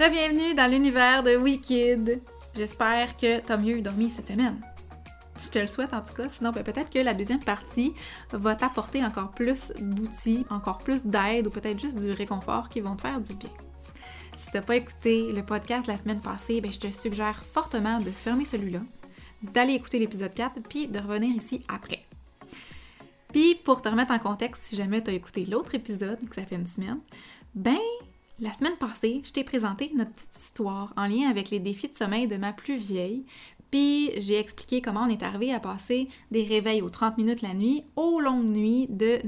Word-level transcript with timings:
Rebienvenue 0.00 0.54
dans 0.54 0.70
l'univers 0.70 1.22
de 1.22 1.36
Wikid. 1.36 2.22
J'espère 2.56 3.18
que 3.18 3.38
t'as 3.40 3.58
mieux 3.58 3.82
dormi 3.82 4.08
cette 4.08 4.28
semaine. 4.28 4.58
Je 5.38 5.50
te 5.50 5.58
le 5.58 5.66
souhaite 5.66 5.92
en 5.92 6.00
tout 6.00 6.14
cas, 6.14 6.26
sinon 6.30 6.52
ben, 6.52 6.64
peut-être 6.64 6.88
que 6.88 7.00
la 7.00 7.12
deuxième 7.12 7.44
partie 7.44 7.92
va 8.32 8.54
t'apporter 8.54 9.04
encore 9.04 9.32
plus 9.32 9.74
d'outils, 9.78 10.46
encore 10.48 10.78
plus 10.78 11.04
d'aide 11.04 11.48
ou 11.48 11.50
peut-être 11.50 11.78
juste 11.78 11.98
du 11.98 12.12
réconfort 12.12 12.70
qui 12.70 12.80
vont 12.80 12.96
te 12.96 13.02
faire 13.02 13.20
du 13.20 13.34
bien. 13.34 13.50
Si 14.38 14.50
t'as 14.50 14.62
pas 14.62 14.76
écouté 14.76 15.34
le 15.34 15.42
podcast 15.42 15.86
la 15.86 15.98
semaine 15.98 16.22
passée, 16.22 16.62
ben, 16.62 16.72
je 16.72 16.80
te 16.80 16.90
suggère 16.90 17.44
fortement 17.44 18.00
de 18.00 18.10
fermer 18.10 18.46
celui-là, 18.46 18.80
d'aller 19.42 19.74
écouter 19.74 19.98
l'épisode 19.98 20.32
4 20.32 20.62
puis 20.66 20.88
de 20.88 20.98
revenir 20.98 21.36
ici 21.36 21.62
après. 21.68 22.06
Puis 23.34 23.54
pour 23.54 23.82
te 23.82 23.90
remettre 23.90 24.12
en 24.12 24.18
contexte, 24.18 24.62
si 24.62 24.76
jamais 24.76 25.04
tu 25.04 25.10
as 25.10 25.12
écouté 25.12 25.44
l'autre 25.44 25.74
épisode, 25.74 26.26
que 26.26 26.36
ça 26.36 26.46
fait 26.46 26.56
une 26.56 26.64
semaine, 26.64 27.00
ben 27.54 27.76
la 28.40 28.54
semaine 28.54 28.76
passée, 28.76 29.20
je 29.24 29.32
t'ai 29.32 29.44
présenté 29.44 29.90
notre 29.94 30.12
petite 30.12 30.36
histoire 30.36 30.92
en 30.96 31.06
lien 31.06 31.28
avec 31.28 31.50
les 31.50 31.60
défis 31.60 31.88
de 31.88 31.94
sommeil 31.94 32.26
de 32.26 32.36
ma 32.36 32.52
plus 32.52 32.76
vieille, 32.76 33.24
puis 33.70 34.10
j'ai 34.16 34.38
expliqué 34.38 34.80
comment 34.80 35.02
on 35.02 35.10
est 35.10 35.22
arrivé 35.22 35.52
à 35.52 35.60
passer 35.60 36.08
des 36.30 36.44
réveils 36.44 36.80
aux 36.80 36.90
30 36.90 37.18
minutes 37.18 37.42
la 37.42 37.54
nuit 37.54 37.84
aux 37.96 38.18
longues 38.18 38.56
nuits 38.56 38.86
de 38.88 39.18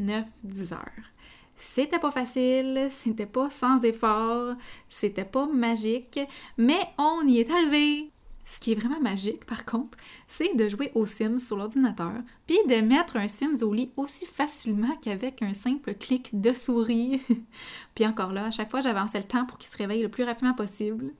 9-10 0.47 0.73
heures. 0.73 1.13
C'était 1.57 1.99
pas 1.99 2.11
facile, 2.11 2.89
c'était 2.91 3.27
pas 3.27 3.51
sans 3.51 3.85
effort, 3.85 4.55
c'était 4.89 5.25
pas 5.25 5.47
magique, 5.47 6.19
mais 6.57 6.81
on 6.99 7.27
y 7.29 7.39
est 7.39 7.51
arrivé. 7.51 8.12
Ce 8.45 8.61
qui 8.61 8.73
est 8.73 8.75
vraiment 8.75 9.01
magique, 9.01 9.47
par 9.47 9.65
contre, 9.65 9.97
c'est 10.27 10.55
de 10.57 10.69
jouer 10.69 10.91
aux 10.95 11.07
Sims 11.07 11.39
sur 11.39 11.57
l'ordinateur, 11.57 12.15
puis 12.47 12.59
de 12.69 12.81
mettre 12.81 13.17
un 13.17 13.29
Sims 13.29 13.63
au 13.63 13.73
lit 13.73 13.93
aussi 13.97 14.27
facilement 14.27 14.97
qu'avec 15.01 15.43
un 15.43 15.55
simple 15.55 15.95
clic 15.95 16.39
de 16.39 16.53
souris. 16.53 17.23
puis 17.95 18.07
encore 18.07 18.33
là, 18.33 18.47
à 18.47 18.51
chaque 18.51 18.71
fois, 18.71 18.81
j'avançais 18.81 19.19
le 19.19 19.25
temps 19.25 19.47
pour 19.47 19.59
qu'il 19.59 19.71
se 19.71 19.77
réveille 19.77 20.03
le 20.03 20.11
plus 20.11 20.25
rapidement 20.25 20.55
possible. 20.55 21.13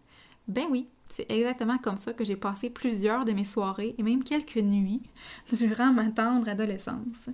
Ben 0.49 0.67
oui, 0.71 0.89
c'est 1.15 1.31
exactement 1.31 1.79
comme 1.79 1.97
ça 1.97 2.13
que 2.13 2.25
j'ai 2.25 2.37
passé 2.37 2.71
plusieurs 2.71 3.25
de 3.25 3.33
mes 3.33 3.45
soirées 3.45 3.95
et 3.99 4.03
même 4.03 4.25
quelques 4.25 4.57
nuits 4.57 5.03
durant 5.53 5.93
ma 5.93 6.11
tendre 6.11 6.49
adolescence. 6.49 7.29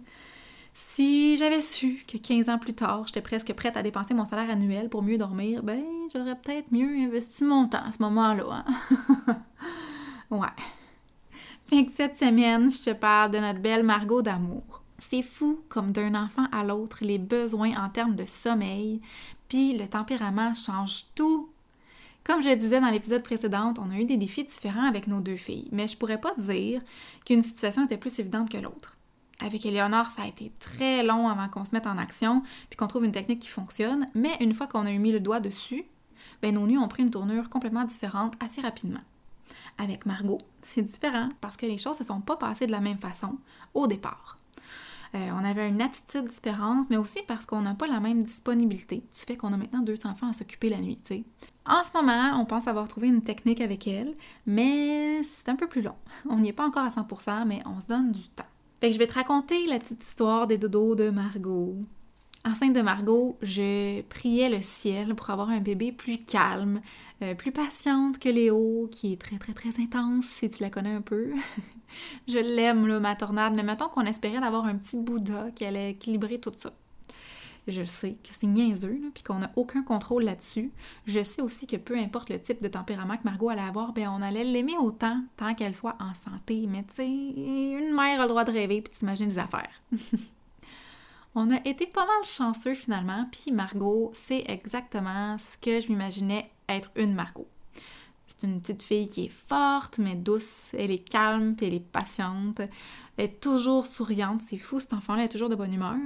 Si 0.75 1.37
j'avais 1.37 1.61
su 1.61 2.05
que 2.07 2.19
15 2.19 2.49
ans 2.49 2.59
plus 2.59 2.75
tard, 2.75 3.05
j'étais 3.07 3.21
presque 3.21 3.53
prête 3.53 3.77
à 3.77 3.83
dépenser 3.83 4.15
mon 4.15 4.25
salaire 4.25 4.51
annuel 4.51 4.89
pour 4.89 5.03
mieux 5.03 5.19
dormir, 5.19 5.63
ben 5.63 5.85
j'aurais 6.13 6.37
peut-être 6.37 6.71
mieux 6.71 6.97
investi 6.99 7.45
mon 7.45 7.69
temps 7.69 7.85
à 7.87 7.93
ce 7.93 8.03
moment-là. 8.03 8.65
Hein? 8.67 9.37
ouais. 10.31 10.49
Fait 11.67 11.85
que 11.85 11.93
cette 11.93 12.17
semaine, 12.17 12.71
je 12.71 12.83
te 12.83 12.93
parle 12.93 13.31
de 13.31 13.39
notre 13.39 13.61
belle 13.61 13.85
Margot 13.85 14.23
d'amour. 14.23 14.83
C'est 14.99 15.23
fou 15.23 15.61
comme 15.69 15.93
d'un 15.93 16.15
enfant 16.15 16.47
à 16.51 16.65
l'autre, 16.65 16.99
les 17.03 17.19
besoins 17.19 17.77
en 17.77 17.89
termes 17.89 18.17
de 18.17 18.27
sommeil, 18.27 19.01
puis 19.49 19.77
le 19.77 19.87
tempérament 19.87 20.55
change 20.55 21.05
tout. 21.15 21.49
Comme 22.25 22.43
je 22.43 22.49
le 22.49 22.57
disais 22.57 22.81
dans 22.81 22.91
l'épisode 22.91 23.23
précédent, 23.23 23.73
on 23.79 23.91
a 23.91 23.97
eu 23.97 24.05
des 24.05 24.19
défis 24.19 24.45
différents 24.45 24.87
avec 24.87 25.07
nos 25.07 25.21
deux 25.21 25.37
filles, 25.37 25.69
mais 25.73 25.89
je 25.89 25.97
pourrais 25.97 26.21
pas 26.21 26.35
dire 26.37 26.83
qu'une 27.25 27.43
situation 27.43 27.85
était 27.85 27.97
plus 27.97 28.19
évidente 28.19 28.51
que 28.51 28.59
l'autre. 28.59 28.98
Avec 29.45 29.65
Eleonore, 29.65 30.11
ça 30.11 30.23
a 30.23 30.27
été 30.27 30.53
très 30.59 31.03
long 31.03 31.29
avant 31.29 31.49
qu'on 31.49 31.65
se 31.65 31.71
mette 31.73 31.87
en 31.87 31.97
action, 31.97 32.43
puis 32.69 32.77
qu'on 32.77 32.89
trouve 32.89 33.05
une 33.05 33.13
technique 33.13 33.41
qui 33.41 33.49
fonctionne, 33.49 34.07
mais 34.15 34.37
une 34.41 34.55
fois 34.55 34.67
qu'on 34.67 34.87
a 34.87 34.91
eu 34.91 34.99
mis 34.99 35.13
le 35.13 35.21
doigt 35.21 35.41
dessus, 35.41 35.85
ben 36.43 36.55
nos 36.55 36.67
nuits 36.67 36.79
ont 36.79 36.89
pris 36.89 37.03
une 37.03 37.11
tournure 37.11 37.49
complètement 37.49 37.85
différente 37.85 38.35
assez 38.45 38.61
rapidement. 38.61 39.01
Avec 39.79 40.07
Margot, 40.07 40.39
c'est 40.61 40.83
différent 40.83 41.29
parce 41.41 41.57
que 41.57 41.67
les 41.67 41.79
choses 41.79 41.99
se 41.99 42.05
sont 42.05 42.21
pas 42.21 42.37
passées 42.37 42.67
de 42.67 42.73
la 42.73 42.81
même 42.81 42.99
façon 42.99 43.33
au 43.75 43.87
départ. 43.87 44.39
Euh, 45.15 45.31
on 45.33 45.45
avait 45.45 45.69
une 45.69 45.81
attitude 45.81 46.27
différente, 46.27 46.87
mais 46.91 46.97
aussi 46.97 47.21
parce 47.27 47.47
qu'on 47.47 47.63
n'a 47.63 47.75
pas 47.75 47.87
la 47.87 48.01
même 48.01 48.25
disponibilité 48.25 48.97
du 48.97 49.19
fait 49.27 49.37
qu'on 49.37 49.53
a 49.53 49.57
maintenant 49.57 49.81
deux 49.81 49.99
enfants 50.05 50.29
à 50.29 50.33
s'occuper 50.35 50.69
la 50.69 50.79
nuit. 50.79 50.99
En 51.65 51.83
ce 51.83 51.97
moment, 51.97 52.39
on 52.39 52.45
pense 52.45 52.69
avoir 52.69 52.89
trouvé 52.89 53.09
une 53.09 53.23
technique 53.23 53.61
avec 53.61 53.87
elle, 53.87 54.15
mais 54.47 55.23
c'est 55.23 55.49
un 55.49 55.57
peu 55.57 55.67
plus 55.67 55.81
long. 55.81 55.95
On 56.29 56.39
n'y 56.39 56.51
est 56.51 56.53
pas 56.53 56.67
encore 56.67 56.85
à 56.85 56.89
100%, 56.89 57.47
mais 57.47 57.63
on 57.67 57.81
se 57.81 57.87
donne 57.87 58.13
du 58.13 58.29
temps. 58.29 58.45
Je 58.81 58.97
vais 58.97 59.09
te 59.09 59.15
raconter 59.15 59.67
la 59.67 59.81
petite 59.81 60.05
histoire 60.05 60.47
des 60.47 60.57
dodos 60.57 60.95
de 60.95 61.11
Margot. 61.11 61.77
Enceinte 62.45 62.75
de 62.75 62.81
Margot, 62.81 63.37
je 63.43 64.03
priais 64.03 64.49
le 64.49 64.63
ciel 64.63 65.17
pour 65.17 65.29
avoir 65.31 65.51
un 65.51 65.59
bébé 65.59 65.91
plus 65.91 66.19
calme, 66.19 66.81
euh, 67.23 67.35
plus 67.35 67.51
patiente 67.51 68.21
que 68.21 68.29
Léo, 68.29 68.89
qui 68.93 69.13
est 69.13 69.21
très 69.21 69.37
très 69.37 69.53
très 69.53 69.81
intense, 69.83 70.25
si 70.27 70.49
tu 70.49 70.63
la 70.63 70.71
connais 70.71 70.95
un 70.95 71.01
peu. 71.01 71.33
je 72.29 72.39
l'aime, 72.39 72.99
ma 73.01 73.17
tornade, 73.17 73.55
mais 73.55 73.65
mettons 73.65 73.89
qu'on 73.89 74.07
espérait 74.07 74.41
d'avoir 74.41 74.65
un 74.65 74.77
petit 74.77 74.97
Bouddha 74.97 75.51
qui 75.57 75.65
allait 75.65 75.91
équilibrer 75.91 76.39
tout 76.39 76.53
ça 76.57 76.73
je 77.73 77.85
sais 77.85 78.17
que 78.23 78.31
c'est 78.39 78.47
niaiseux, 78.47 79.01
puis 79.15 79.23
qu'on 79.23 79.39
n'a 79.39 79.53
aucun 79.57 79.83
contrôle 79.83 80.25
là-dessus. 80.25 80.71
Je 81.07 81.23
sais 81.23 81.43
aussi 81.43 81.67
que 81.67 81.77
peu 81.77 81.97
importe 81.97 82.31
le 82.31 82.41
type 82.41 82.63
de 82.63 82.69
tempérament 82.69 83.17
que 83.17 83.25
Margot 83.25 83.51
allait 83.51 83.61
avoir, 83.61 83.93
ben 83.93 84.09
on 84.09 84.23
allait 84.23 84.45
l'aimer 84.45 84.77
autant 84.79 85.23
tant 85.37 85.55
qu'elle 85.55 85.75
soit 85.75 85.97
en 86.01 86.15
santé. 86.15 86.67
Mais 86.69 86.85
tu 86.85 86.95
sais, 86.95 87.07
une 87.07 87.95
mère 87.95 88.21
a 88.21 88.25
le 88.25 88.29
droit 88.29 88.45
de 88.45 88.53
rêver 88.53 88.83
puis 88.83 88.93
t'imagines 88.93 89.29
des 89.29 89.39
affaires. 89.39 89.83
on 91.35 91.51
a 91.51 91.61
été 91.65 91.87
pas 91.87 92.07
mal 92.07 92.25
chanceux 92.25 92.75
finalement, 92.75 93.27
puis 93.31 93.53
Margot, 93.53 94.11
c'est 94.15 94.45
exactement 94.49 95.37
ce 95.39 95.59
que 95.59 95.81
je 95.81 95.89
m'imaginais 95.89 96.51
être 96.69 96.91
une 96.97 97.15
Margot. 97.15 97.49
C'est 98.39 98.47
une 98.47 98.61
petite 98.61 98.85
fille 98.85 99.09
qui 99.09 99.25
est 99.25 99.33
forte, 99.49 99.99
mais 99.99 100.15
douce. 100.15 100.69
Elle 100.73 100.93
est 100.93 100.99
calme, 100.99 101.57
puis 101.57 101.67
elle 101.67 101.75
est 101.75 101.81
patiente. 101.81 102.61
Elle 103.17 103.25
est 103.25 103.41
toujours 103.41 103.85
souriante. 103.85 104.43
C'est 104.43 104.59
fou, 104.59 104.79
cet 104.79 104.93
enfant-là 104.93 105.25
est 105.25 105.29
toujours 105.29 105.49
de 105.49 105.57
bonne 105.57 105.75
humeur. 105.75 105.97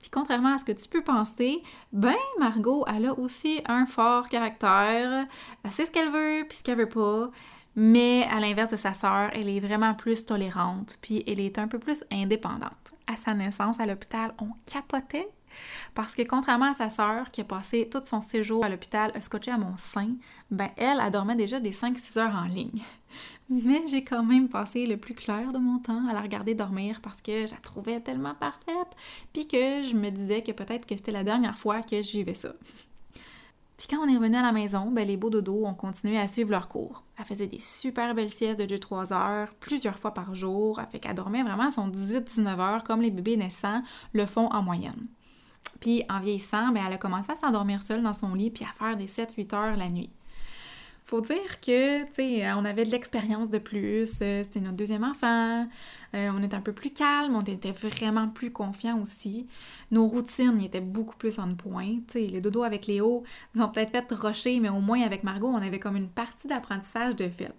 Puis 0.00 0.08
contrairement 0.10 0.54
à 0.54 0.58
ce 0.58 0.64
que 0.64 0.72
tu 0.72 0.88
peux 0.88 1.02
penser, 1.02 1.62
ben, 1.92 2.16
Margot, 2.38 2.86
elle 2.86 3.04
a 3.04 3.18
aussi 3.18 3.60
un 3.66 3.84
fort 3.84 4.30
caractère. 4.30 5.26
Elle 5.62 5.70
sait 5.72 5.84
ce 5.84 5.90
qu'elle 5.90 6.10
veut, 6.10 6.46
puis 6.48 6.56
ce 6.56 6.64
qu'elle 6.64 6.78
veut 6.78 6.88
pas. 6.88 7.30
Mais 7.76 8.26
à 8.30 8.40
l'inverse 8.40 8.70
de 8.70 8.76
sa 8.78 8.94
sœur, 8.94 9.30
elle 9.34 9.50
est 9.50 9.60
vraiment 9.60 9.94
plus 9.94 10.24
tolérante, 10.24 10.96
puis 11.02 11.22
elle 11.26 11.40
est 11.40 11.58
un 11.58 11.68
peu 11.68 11.78
plus 11.78 12.02
indépendante. 12.10 12.94
À 13.06 13.18
sa 13.18 13.34
naissance 13.34 13.78
à 13.78 13.84
l'hôpital, 13.84 14.32
on 14.38 14.48
capotait 14.64 15.28
parce 15.94 16.14
que 16.14 16.22
contrairement 16.22 16.70
à 16.70 16.74
sa 16.74 16.90
sœur 16.90 17.30
qui 17.30 17.40
a 17.40 17.44
passé 17.44 17.88
tout 17.90 18.02
son 18.04 18.20
séjour 18.20 18.64
à 18.64 18.68
l'hôpital 18.68 19.12
scotché 19.22 19.50
à 19.50 19.58
mon 19.58 19.76
sein, 19.76 20.10
ben 20.50 20.70
elle, 20.76 21.00
elle 21.04 21.10
dormait 21.10 21.36
déjà 21.36 21.60
des 21.60 21.72
5-6 21.72 22.18
heures 22.18 22.34
en 22.34 22.46
ligne. 22.46 22.82
Mais 23.48 23.82
j'ai 23.88 24.04
quand 24.04 24.24
même 24.24 24.48
passé 24.48 24.86
le 24.86 24.96
plus 24.96 25.14
clair 25.14 25.52
de 25.52 25.58
mon 25.58 25.78
temps 25.78 26.08
à 26.08 26.12
la 26.12 26.20
regarder 26.20 26.54
dormir 26.54 27.00
parce 27.02 27.20
que 27.20 27.46
je 27.46 27.52
la 27.52 27.58
trouvais 27.58 28.00
tellement 28.00 28.34
parfaite, 28.34 28.96
puis 29.32 29.46
que 29.46 29.82
je 29.82 29.94
me 29.94 30.10
disais 30.10 30.42
que 30.42 30.52
peut-être 30.52 30.86
que 30.86 30.96
c'était 30.96 31.12
la 31.12 31.24
dernière 31.24 31.58
fois 31.58 31.82
que 31.82 32.00
je 32.00 32.10
vivais 32.12 32.34
ça. 32.34 32.52
Puis 33.76 33.88
quand 33.90 33.98
on 33.98 34.08
est 34.08 34.16
revenu 34.16 34.36
à 34.36 34.42
la 34.42 34.52
maison, 34.52 34.90
ben 34.90 35.06
les 35.06 35.16
beaux 35.16 35.30
dodos 35.30 35.66
ont 35.66 35.74
continué 35.74 36.18
à 36.18 36.28
suivre 36.28 36.50
leur 36.50 36.68
cours. 36.68 37.02
Elle 37.18 37.24
faisait 37.24 37.48
des 37.48 37.58
super 37.58 38.14
belles 38.14 38.30
siestes 38.30 38.60
de 38.60 38.66
2-3 38.76 39.12
heures, 39.12 39.52
plusieurs 39.54 39.98
fois 39.98 40.14
par 40.14 40.34
jour. 40.34 40.80
Fait 40.90 41.00
qu'elle 41.00 41.14
dormait 41.14 41.42
vraiment 41.42 41.70
son 41.70 41.88
18-19 41.88 42.60
heures 42.60 42.84
comme 42.84 43.02
les 43.02 43.10
bébés 43.10 43.36
naissants 43.36 43.82
le 44.12 44.26
font 44.26 44.46
en 44.52 44.62
moyenne. 44.62 45.08
Puis 45.80 46.04
en 46.08 46.20
vieillissant, 46.20 46.72
ben, 46.72 46.82
elle 46.86 46.94
a 46.94 46.98
commencé 46.98 47.32
à 47.32 47.36
s'endormir 47.36 47.82
seule 47.82 48.02
dans 48.02 48.14
son 48.14 48.34
lit 48.34 48.50
puis 48.50 48.64
à 48.64 48.72
faire 48.78 48.96
des 48.96 49.06
7-8 49.06 49.54
heures 49.54 49.76
la 49.76 49.88
nuit. 49.88 50.10
Faut 51.06 51.20
dire 51.20 51.60
que, 51.60 52.04
tu 52.04 52.14
sais, 52.14 52.52
on 52.54 52.64
avait 52.64 52.86
de 52.86 52.90
l'expérience 52.90 53.50
de 53.50 53.58
plus, 53.58 54.10
euh, 54.22 54.42
c'était 54.42 54.60
notre 54.60 54.76
deuxième 54.76 55.04
enfant, 55.04 55.68
euh, 56.14 56.30
on 56.34 56.42
était 56.42 56.56
un 56.56 56.62
peu 56.62 56.72
plus 56.72 56.90
calme, 56.90 57.36
on 57.36 57.42
était 57.42 57.72
vraiment 57.72 58.28
plus 58.28 58.50
confiants 58.50 58.98
aussi. 59.02 59.46
Nos 59.90 60.06
routines 60.06 60.62
étaient 60.62 60.80
beaucoup 60.80 61.16
plus 61.16 61.38
en 61.38 61.54
point, 61.56 61.96
tu 62.08 62.14
sais, 62.14 62.20
les 62.20 62.40
dodos 62.40 62.62
avec 62.62 62.86
Léo, 62.86 63.22
ils 63.54 63.60
ont 63.60 63.68
peut-être 63.68 63.92
fait 63.92 64.14
rocher, 64.14 64.60
mais 64.60 64.70
au 64.70 64.80
moins 64.80 65.02
avec 65.02 65.24
Margot, 65.24 65.48
on 65.48 65.56
avait 65.56 65.78
comme 65.78 65.96
une 65.96 66.08
partie 66.08 66.48
d'apprentissage 66.48 67.16
de 67.16 67.28
fait. 67.28 67.52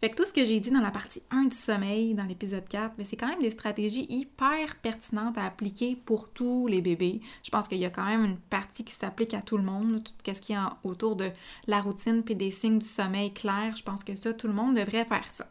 Fait 0.00 0.10
que 0.10 0.16
tout 0.16 0.26
ce 0.26 0.32
que 0.32 0.44
j'ai 0.44 0.60
dit 0.60 0.70
dans 0.70 0.82
la 0.82 0.90
partie 0.90 1.22
1 1.30 1.44
du 1.44 1.56
sommeil, 1.56 2.14
dans 2.14 2.24
l'épisode 2.24 2.68
4, 2.68 2.96
ben, 2.96 3.06
c'est 3.06 3.16
quand 3.16 3.28
même 3.28 3.40
des 3.40 3.50
stratégies 3.50 4.06
hyper 4.10 4.76
pertinentes 4.76 5.38
à 5.38 5.46
appliquer 5.46 5.96
pour 5.96 6.28
tous 6.28 6.66
les 6.66 6.82
bébés. 6.82 7.22
Je 7.42 7.50
pense 7.50 7.66
qu'il 7.66 7.78
y 7.78 7.86
a 7.86 7.90
quand 7.90 8.04
même 8.04 8.24
une 8.24 8.36
partie 8.36 8.84
qui 8.84 8.92
s'applique 8.92 9.32
à 9.32 9.40
tout 9.40 9.56
le 9.56 9.62
monde, 9.62 10.04
tout 10.04 10.34
ce 10.34 10.40
qui 10.40 10.52
est 10.52 10.58
autour 10.84 11.16
de 11.16 11.30
la 11.66 11.80
routine 11.80 12.22
puis 12.22 12.34
des 12.34 12.50
signes 12.50 12.78
du 12.78 12.86
sommeil 12.86 13.32
clairs. 13.32 13.74
Je 13.74 13.82
pense 13.82 14.04
que 14.04 14.14
ça, 14.14 14.34
tout 14.34 14.48
le 14.48 14.52
monde 14.52 14.76
devrait 14.76 15.06
faire 15.06 15.30
ça. 15.30 15.46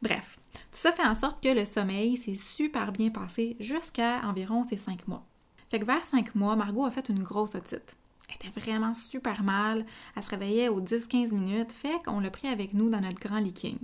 Bref, 0.00 0.38
tout 0.52 0.60
ça 0.70 0.92
fait 0.92 1.06
en 1.06 1.16
sorte 1.16 1.42
que 1.42 1.48
le 1.48 1.64
sommeil 1.64 2.16
s'est 2.18 2.36
super 2.36 2.92
bien 2.92 3.10
passé 3.10 3.56
jusqu'à 3.58 4.20
environ 4.22 4.62
ces 4.62 4.76
5 4.76 5.08
mois. 5.08 5.26
Fait 5.70 5.80
que 5.80 5.86
vers 5.86 6.06
5 6.06 6.36
mois, 6.36 6.54
Margot 6.54 6.84
a 6.84 6.92
fait 6.92 7.08
une 7.08 7.24
grosse 7.24 7.56
otite. 7.56 7.96
Elle 8.28 8.36
était 8.36 8.60
vraiment 8.60 8.94
super 8.94 9.42
mal. 9.42 9.86
Elle 10.16 10.22
se 10.22 10.30
réveillait 10.30 10.68
aux 10.68 10.80
10-15 10.80 11.34
minutes. 11.34 11.72
Fait 11.72 12.02
qu'on 12.04 12.20
l'a 12.20 12.30
pris 12.30 12.48
avec 12.48 12.74
nous 12.74 12.90
dans 12.90 13.00
notre 13.00 13.20
grand 13.20 13.38
leaking. 13.38 13.78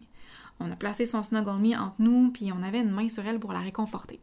On 0.61 0.71
a 0.71 0.77
placé 0.77 1.07
son 1.07 1.23
snuggle 1.23 1.61
me 1.61 1.77
entre 1.77 1.97
nous, 1.99 2.31
puis 2.31 2.53
on 2.53 2.63
avait 2.63 2.81
une 2.81 2.91
main 2.91 3.09
sur 3.09 3.27
elle 3.27 3.41
pour 3.41 3.53
la 3.53 3.61
réconforter. 3.61 4.21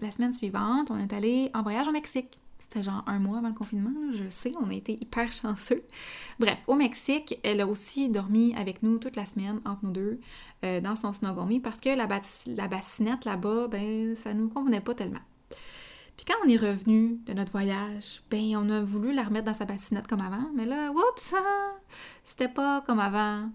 La 0.00 0.10
semaine 0.10 0.32
suivante, 0.32 0.90
on 0.90 0.98
est 0.98 1.12
allé 1.12 1.50
en 1.54 1.62
voyage 1.62 1.88
au 1.88 1.92
Mexique. 1.92 2.38
C'était 2.58 2.82
genre 2.82 3.04
un 3.06 3.18
mois 3.18 3.38
avant 3.38 3.48
le 3.48 3.54
confinement, 3.54 4.10
je 4.12 4.28
sais, 4.28 4.52
on 4.60 4.70
a 4.70 4.74
été 4.74 4.94
hyper 4.94 5.30
chanceux. 5.32 5.84
Bref, 6.40 6.58
au 6.66 6.74
Mexique, 6.74 7.38
elle 7.44 7.60
a 7.60 7.66
aussi 7.66 8.08
dormi 8.08 8.54
avec 8.56 8.82
nous 8.82 8.98
toute 8.98 9.14
la 9.14 9.24
semaine, 9.24 9.60
entre 9.64 9.84
nous 9.84 9.92
deux, 9.92 10.20
euh, 10.64 10.80
dans 10.80 10.96
son 10.96 11.12
snuggle 11.12 11.44
me, 11.44 11.60
parce 11.60 11.80
que 11.80 11.90
la, 11.90 12.08
la 12.46 12.68
bassinette 12.68 13.24
là-bas, 13.24 13.68
ben, 13.68 14.16
ça 14.16 14.34
nous 14.34 14.48
convenait 14.48 14.80
pas 14.80 14.94
tellement. 14.94 15.20
Puis 16.16 16.24
quand 16.26 16.34
on 16.44 16.48
est 16.48 16.56
revenu 16.56 17.18
de 17.26 17.32
notre 17.34 17.52
voyage, 17.52 18.22
ben 18.30 18.56
on 18.56 18.70
a 18.70 18.80
voulu 18.80 19.12
la 19.12 19.24
remettre 19.24 19.46
dans 19.46 19.54
sa 19.54 19.66
bassinette 19.66 20.06
comme 20.06 20.22
avant, 20.22 20.50
mais 20.54 20.64
là, 20.64 20.90
oups, 20.90 21.34
c'était 22.24 22.48
pas 22.48 22.82
comme 22.86 23.00
avant. 23.00 23.50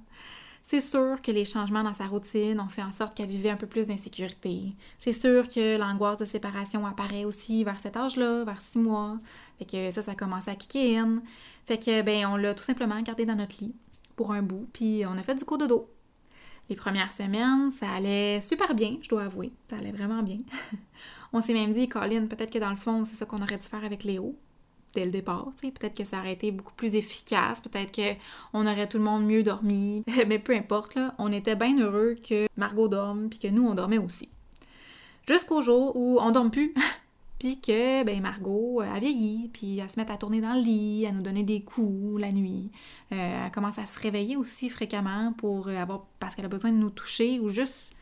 C'est 0.64 0.80
sûr 0.80 1.22
que 1.22 1.32
les 1.32 1.44
changements 1.44 1.84
dans 1.84 1.94
sa 1.94 2.06
routine 2.06 2.60
ont 2.60 2.70
fait 2.70 2.84
en 2.84 2.92
sorte 2.92 3.18
qu'elle 3.18 3.28
vivait 3.28 3.50
un 3.50 3.58
peu 3.58 3.68
plus 3.68 3.88
d'insécurité. 3.88 4.74
C'est 5.00 5.12
sûr 5.12 5.50
que 5.50 5.78
l'angoisse 5.78 6.18
de 6.18 6.26
séparation 6.26 6.86
apparaît 6.86 7.26
aussi 7.26 7.64
vers 7.64 7.80
cet 7.80 7.98
âge-là, 7.98 8.46
vers 8.46 8.62
six 8.62 8.78
mois. 8.78 9.18
Fait 9.60 9.66
que 9.66 9.92
ça, 9.92 10.02
ça 10.02 10.12
a 10.12 10.16
commencé 10.16 10.50
à 10.50 10.56
kicker 10.56 10.98
in. 10.98 11.24
Fait 11.66 11.78
que, 11.78 12.02
ben, 12.04 12.26
on 12.28 12.38
l'a 12.38 12.54
tout 12.54 12.64
simplement 12.64 13.02
gardé 13.02 13.26
dans 13.26 13.36
notre 13.36 13.56
lit 13.60 13.76
pour 14.16 14.32
un 14.32 14.44
bout, 14.44 14.68
puis 14.72 15.04
on 15.06 15.18
a 15.18 15.24
fait 15.24 15.36
du 15.36 15.44
coup 15.44 15.58
de 15.58 15.66
dos. 15.66 15.90
Les 16.72 16.78
premières 16.78 17.12
semaines, 17.12 17.70
ça 17.78 17.90
allait 17.90 18.40
super 18.40 18.74
bien, 18.74 18.96
je 19.02 19.10
dois 19.10 19.24
avouer. 19.24 19.52
Ça 19.70 19.76
allait 19.76 19.92
vraiment 19.92 20.24
bien. 20.24 20.38
on 21.34 21.42
s'est 21.42 21.52
même 21.52 21.74
dit, 21.74 21.90
Colin, 21.90 22.28
peut-être 22.28 22.50
que 22.50 22.60
dans 22.60 22.70
le 22.70 22.78
fond, 22.78 23.04
c'est 23.04 23.16
ça 23.16 23.26
qu'on 23.26 23.42
aurait 23.42 23.58
dû 23.58 23.68
faire 23.68 23.84
avec 23.84 24.06
Léo 24.06 24.38
dès 24.96 25.04
le 25.04 25.12
départ. 25.12 25.52
Peut-être 25.62 25.98
que 25.98 26.06
ça 26.06 26.20
aurait 26.20 26.32
été 26.32 26.50
beaucoup 26.50 26.74
plus 26.74 26.96
efficace, 26.96 27.60
peut-être 27.60 27.92
qu'on 27.92 28.66
aurait 28.66 28.88
tout 28.88 29.00
le 29.00 29.04
monde 29.04 29.26
mieux 29.26 29.44
dormi, 29.44 30.06
mais 30.30 30.40
peu 30.40 30.56
importe, 30.56 30.98
on 31.18 31.34
était 31.34 31.58
bien 31.58 31.78
heureux 31.78 32.16
que 32.26 32.48
Margot 32.56 32.88
dorme, 32.88 33.28
puis 33.28 33.40
que 33.40 33.50
nous, 33.50 33.68
on 33.68 33.76
dormait 33.76 33.98
aussi. 33.98 34.30
Jusqu'au 35.28 35.62
jour 35.62 35.98
où 35.98 36.20
on 36.22 36.32
dorme 36.32 36.52
plus, 36.52 36.74
puis 37.42 37.60
que 37.60 38.04
ben, 38.04 38.22
Margot 38.22 38.82
a 38.82 39.00
vieilli, 39.00 39.50
puis 39.52 39.80
elle 39.80 39.90
se 39.90 40.00
met 40.00 40.12
à 40.12 40.16
tourner 40.16 40.42
dans 40.42 40.54
le 40.54 40.62
lit, 40.62 41.08
à 41.08 41.12
nous 41.12 41.24
donner 41.24 41.42
des 41.42 41.64
coups 41.64 42.22
la 42.22 42.32
nuit. 42.32 42.70
Euh, 43.12 43.46
elle 43.46 43.52
commence 43.52 43.80
à 43.80 43.88
se 43.88 44.00
réveiller 44.00 44.38
aussi 44.38 44.70
fréquemment 44.70 45.34
pour 45.34 45.68
avoir 45.68 46.06
parce 46.20 46.36
qu'elle 46.36 46.46
a 46.46 46.50
besoin 46.50 46.72
de 46.72 46.78
nous 46.78 46.92
toucher 46.92 47.40
ou 47.40 47.50
juste 47.50 47.96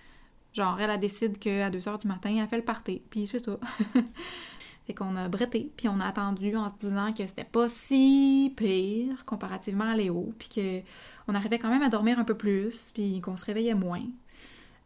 genre 0.51 0.77
elle, 0.81 0.99
décide 0.99 1.39
qu'à 1.39 1.69
2 1.69 1.87
heures 1.87 1.99
du 1.99 2.09
matin, 2.09 2.35
elle 2.37 2.49
fait 2.49 2.57
le 2.57 2.65
party, 2.65 3.01
puis 3.09 3.27
c'est 3.27 3.39
ça. 3.39 3.57
Fait 4.85 4.93
qu'on 4.93 5.15
a 5.15 5.29
bretté, 5.29 5.71
puis 5.77 5.87
on 5.87 6.01
a 6.01 6.07
attendu 6.07 6.57
en 6.57 6.67
se 6.67 6.87
disant 6.87 7.13
que 7.13 7.25
c'était 7.25 7.45
pas 7.45 7.69
si 7.69 8.53
pire 8.57 9.23
comparativement 9.25 9.85
à 9.85 9.95
Léo, 9.95 10.33
puis 10.37 10.83
qu'on 11.25 11.33
arrivait 11.33 11.59
quand 11.59 11.69
même 11.69 11.83
à 11.83 11.87
dormir 11.87 12.19
un 12.19 12.25
peu 12.25 12.35
plus, 12.35 12.91
puis 12.93 13.21
qu'on 13.21 13.37
se 13.37 13.45
réveillait 13.45 13.73
moins. 13.73 14.03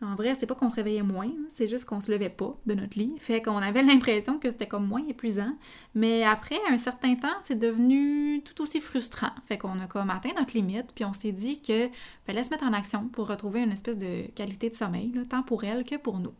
En 0.03 0.15
vrai, 0.15 0.35
c'est 0.35 0.45
pas 0.45 0.55
qu'on 0.55 0.69
se 0.69 0.75
réveillait 0.75 1.01
moins, 1.01 1.31
c'est 1.47 1.67
juste 1.67 1.85
qu'on 1.85 2.01
se 2.01 2.11
levait 2.11 2.29
pas 2.29 2.57
de 2.65 2.73
notre 2.73 2.97
lit. 2.99 3.15
Fait 3.19 3.41
qu'on 3.41 3.57
avait 3.57 3.83
l'impression 3.83 4.37
que 4.37 4.51
c'était 4.51 4.67
comme 4.67 4.85
moins 4.85 5.05
épuisant. 5.07 5.55
Mais 5.95 6.23
après, 6.23 6.59
un 6.69 6.77
certain 6.77 7.15
temps, 7.15 7.35
c'est 7.43 7.57
devenu 7.57 8.41
tout 8.43 8.61
aussi 8.61 8.81
frustrant. 8.81 9.31
Fait 9.47 9.57
qu'on 9.57 9.79
a 9.79 9.87
comme 9.87 10.09
atteint 10.09 10.33
notre 10.37 10.55
limite, 10.55 10.91
puis 10.93 11.05
on 11.05 11.13
s'est 11.13 11.31
dit 11.31 11.61
que 11.61 11.89
fallait 12.25 12.43
se 12.43 12.49
mettre 12.49 12.65
en 12.65 12.73
action 12.73 13.07
pour 13.07 13.27
retrouver 13.27 13.61
une 13.61 13.71
espèce 13.71 13.97
de 13.97 14.23
qualité 14.35 14.69
de 14.69 14.75
sommeil, 14.75 15.13
tant 15.29 15.43
pour 15.43 15.63
elle 15.63 15.85
que 15.85 15.95
pour 15.95 16.19
nous. 16.19 16.33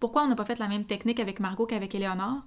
Pourquoi 0.00 0.24
on 0.24 0.28
n'a 0.28 0.36
pas 0.36 0.44
fait 0.44 0.58
la 0.58 0.68
même 0.68 0.84
technique 0.84 1.20
avec 1.20 1.40
Margot 1.40 1.66
qu'avec 1.66 1.94
Éléonore? 1.94 2.42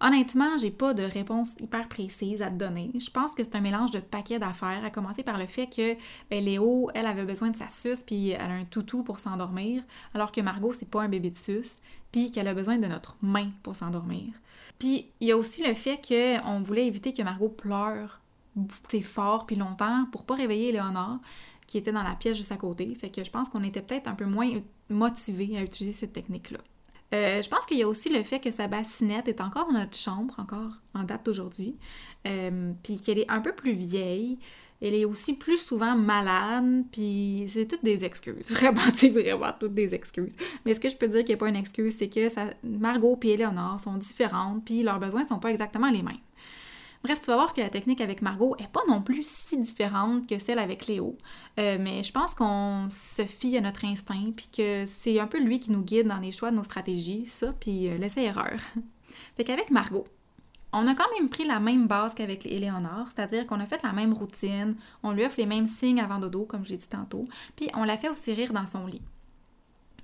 Honnêtement, 0.00 0.56
j'ai 0.58 0.70
pas 0.70 0.94
de 0.94 1.02
réponse 1.02 1.56
hyper 1.58 1.88
précise 1.88 2.40
à 2.40 2.50
te 2.50 2.54
donner. 2.56 2.92
Je 2.98 3.10
pense 3.10 3.34
que 3.34 3.42
c'est 3.42 3.56
un 3.56 3.60
mélange 3.60 3.90
de 3.90 3.98
paquets 3.98 4.38
d'affaires, 4.38 4.84
à 4.84 4.90
commencer 4.90 5.24
par 5.24 5.38
le 5.38 5.46
fait 5.46 5.66
que 5.66 5.94
ben, 6.30 6.44
Léo, 6.44 6.90
elle 6.94 7.06
avait 7.06 7.24
besoin 7.24 7.50
de 7.50 7.56
sa 7.56 7.68
suce, 7.68 8.02
puis 8.02 8.30
elle 8.30 8.40
a 8.40 8.54
un 8.54 8.64
toutou 8.64 9.02
pour 9.02 9.18
s'endormir, 9.18 9.82
alors 10.14 10.30
que 10.30 10.40
Margot, 10.40 10.72
c'est 10.72 10.88
pas 10.88 11.02
un 11.02 11.08
bébé 11.08 11.30
de 11.30 11.36
suce, 11.36 11.80
puis 12.12 12.30
qu'elle 12.30 12.48
a 12.48 12.54
besoin 12.54 12.78
de 12.78 12.86
notre 12.86 13.16
main 13.22 13.50
pour 13.62 13.74
s'endormir. 13.74 14.32
Puis 14.78 15.06
il 15.20 15.28
y 15.28 15.32
a 15.32 15.36
aussi 15.36 15.66
le 15.66 15.74
fait 15.74 16.00
qu'on 16.06 16.60
voulait 16.60 16.86
éviter 16.86 17.12
que 17.12 17.22
Margot 17.22 17.48
pleure 17.48 18.20
fort 19.02 19.46
puis 19.46 19.56
longtemps 19.56 20.06
pour 20.10 20.24
pas 20.24 20.34
réveiller 20.34 20.72
Léonard 20.72 21.20
qui 21.66 21.78
était 21.78 21.92
dans 21.92 22.02
la 22.02 22.14
pièce 22.14 22.36
juste 22.36 22.52
à 22.52 22.56
côté. 22.56 22.92
Fait 22.94 23.10
que 23.10 23.22
je 23.22 23.30
pense 23.30 23.48
qu'on 23.50 23.62
était 23.62 23.82
peut-être 23.82 24.08
un 24.08 24.14
peu 24.14 24.24
moins 24.24 24.50
motivés 24.88 25.58
à 25.58 25.62
utiliser 25.62 25.94
cette 25.94 26.14
technique-là. 26.14 26.58
Euh, 27.14 27.40
je 27.40 27.48
pense 27.48 27.64
qu'il 27.64 27.78
y 27.78 27.82
a 27.82 27.88
aussi 27.88 28.10
le 28.10 28.22
fait 28.22 28.38
que 28.38 28.50
sa 28.50 28.68
bassinette 28.68 29.28
est 29.28 29.40
encore 29.40 29.66
dans 29.66 29.78
notre 29.78 29.96
chambre, 29.96 30.34
encore 30.38 30.72
en 30.94 31.04
date 31.04 31.24
d'aujourd'hui, 31.24 31.76
euh, 32.26 32.72
puis 32.82 33.00
qu'elle 33.00 33.18
est 33.18 33.30
un 33.30 33.40
peu 33.40 33.52
plus 33.52 33.72
vieille. 33.72 34.38
Elle 34.80 34.94
est 34.94 35.04
aussi 35.04 35.32
plus 35.32 35.56
souvent 35.58 35.96
malade, 35.96 36.84
puis 36.92 37.46
c'est 37.48 37.66
toutes 37.66 37.82
des 37.82 38.04
excuses. 38.04 38.48
Vraiment, 38.50 38.82
c'est 38.94 39.08
vraiment 39.08 39.50
toutes 39.58 39.74
des 39.74 39.92
excuses. 39.92 40.36
Mais 40.64 40.72
ce 40.72 40.78
que 40.78 40.88
je 40.88 40.94
peux 40.94 41.08
dire 41.08 41.24
qui 41.24 41.32
n'est 41.32 41.36
pas 41.36 41.48
une 41.48 41.56
excuse, 41.56 41.96
c'est 41.96 42.08
que 42.08 42.28
Margot 42.62 43.18
et 43.22 43.32
Eleonore 43.32 43.80
sont 43.80 43.96
différentes, 43.96 44.64
puis 44.64 44.84
leurs 44.84 45.00
besoins 45.00 45.24
sont 45.24 45.40
pas 45.40 45.50
exactement 45.50 45.90
les 45.90 46.02
mêmes. 46.02 46.18
Bref, 47.04 47.20
tu 47.20 47.26
vas 47.26 47.36
voir 47.36 47.52
que 47.52 47.60
la 47.60 47.70
technique 47.70 48.00
avec 48.00 48.22
Margot 48.22 48.56
est 48.58 48.68
pas 48.68 48.82
non 48.88 49.00
plus 49.02 49.24
si 49.26 49.56
différente 49.56 50.26
que 50.26 50.38
celle 50.38 50.58
avec 50.58 50.86
Léo. 50.86 51.16
Euh, 51.58 51.78
mais 51.80 52.02
je 52.02 52.12
pense 52.12 52.34
qu'on 52.34 52.88
se 52.90 53.24
fie 53.24 53.56
à 53.56 53.60
notre 53.60 53.84
instinct, 53.84 54.32
puis 54.36 54.48
que 54.54 54.84
c'est 54.84 55.20
un 55.20 55.28
peu 55.28 55.38
lui 55.38 55.60
qui 55.60 55.70
nous 55.70 55.82
guide 55.82 56.08
dans 56.08 56.18
les 56.18 56.32
choix 56.32 56.50
de 56.50 56.56
nos 56.56 56.64
stratégies, 56.64 57.26
ça, 57.26 57.52
puis 57.58 57.88
euh, 57.88 57.98
l'essai-erreur. 57.98 58.58
fait 59.36 59.44
qu'avec 59.44 59.70
Margot, 59.70 60.06
on 60.72 60.86
a 60.86 60.94
quand 60.94 61.06
même 61.18 61.28
pris 61.28 61.46
la 61.46 61.60
même 61.60 61.86
base 61.86 62.14
qu'avec 62.14 62.44
Éléonore, 62.46 63.06
c'est-à-dire 63.14 63.46
qu'on 63.46 63.60
a 63.60 63.66
fait 63.66 63.82
la 63.82 63.92
même 63.92 64.12
routine, 64.12 64.74
on 65.02 65.12
lui 65.12 65.24
offre 65.24 65.36
les 65.38 65.46
mêmes 65.46 65.68
signes 65.68 66.00
avant 66.00 66.18
dodo, 66.18 66.44
comme 66.44 66.64
je 66.64 66.70
l'ai 66.70 66.76
dit 66.76 66.88
tantôt, 66.88 67.26
puis 67.56 67.68
on 67.74 67.84
la 67.84 67.96
fait 67.96 68.08
aussi 68.08 68.34
rire 68.34 68.52
dans 68.52 68.66
son 68.66 68.86
lit. 68.86 69.02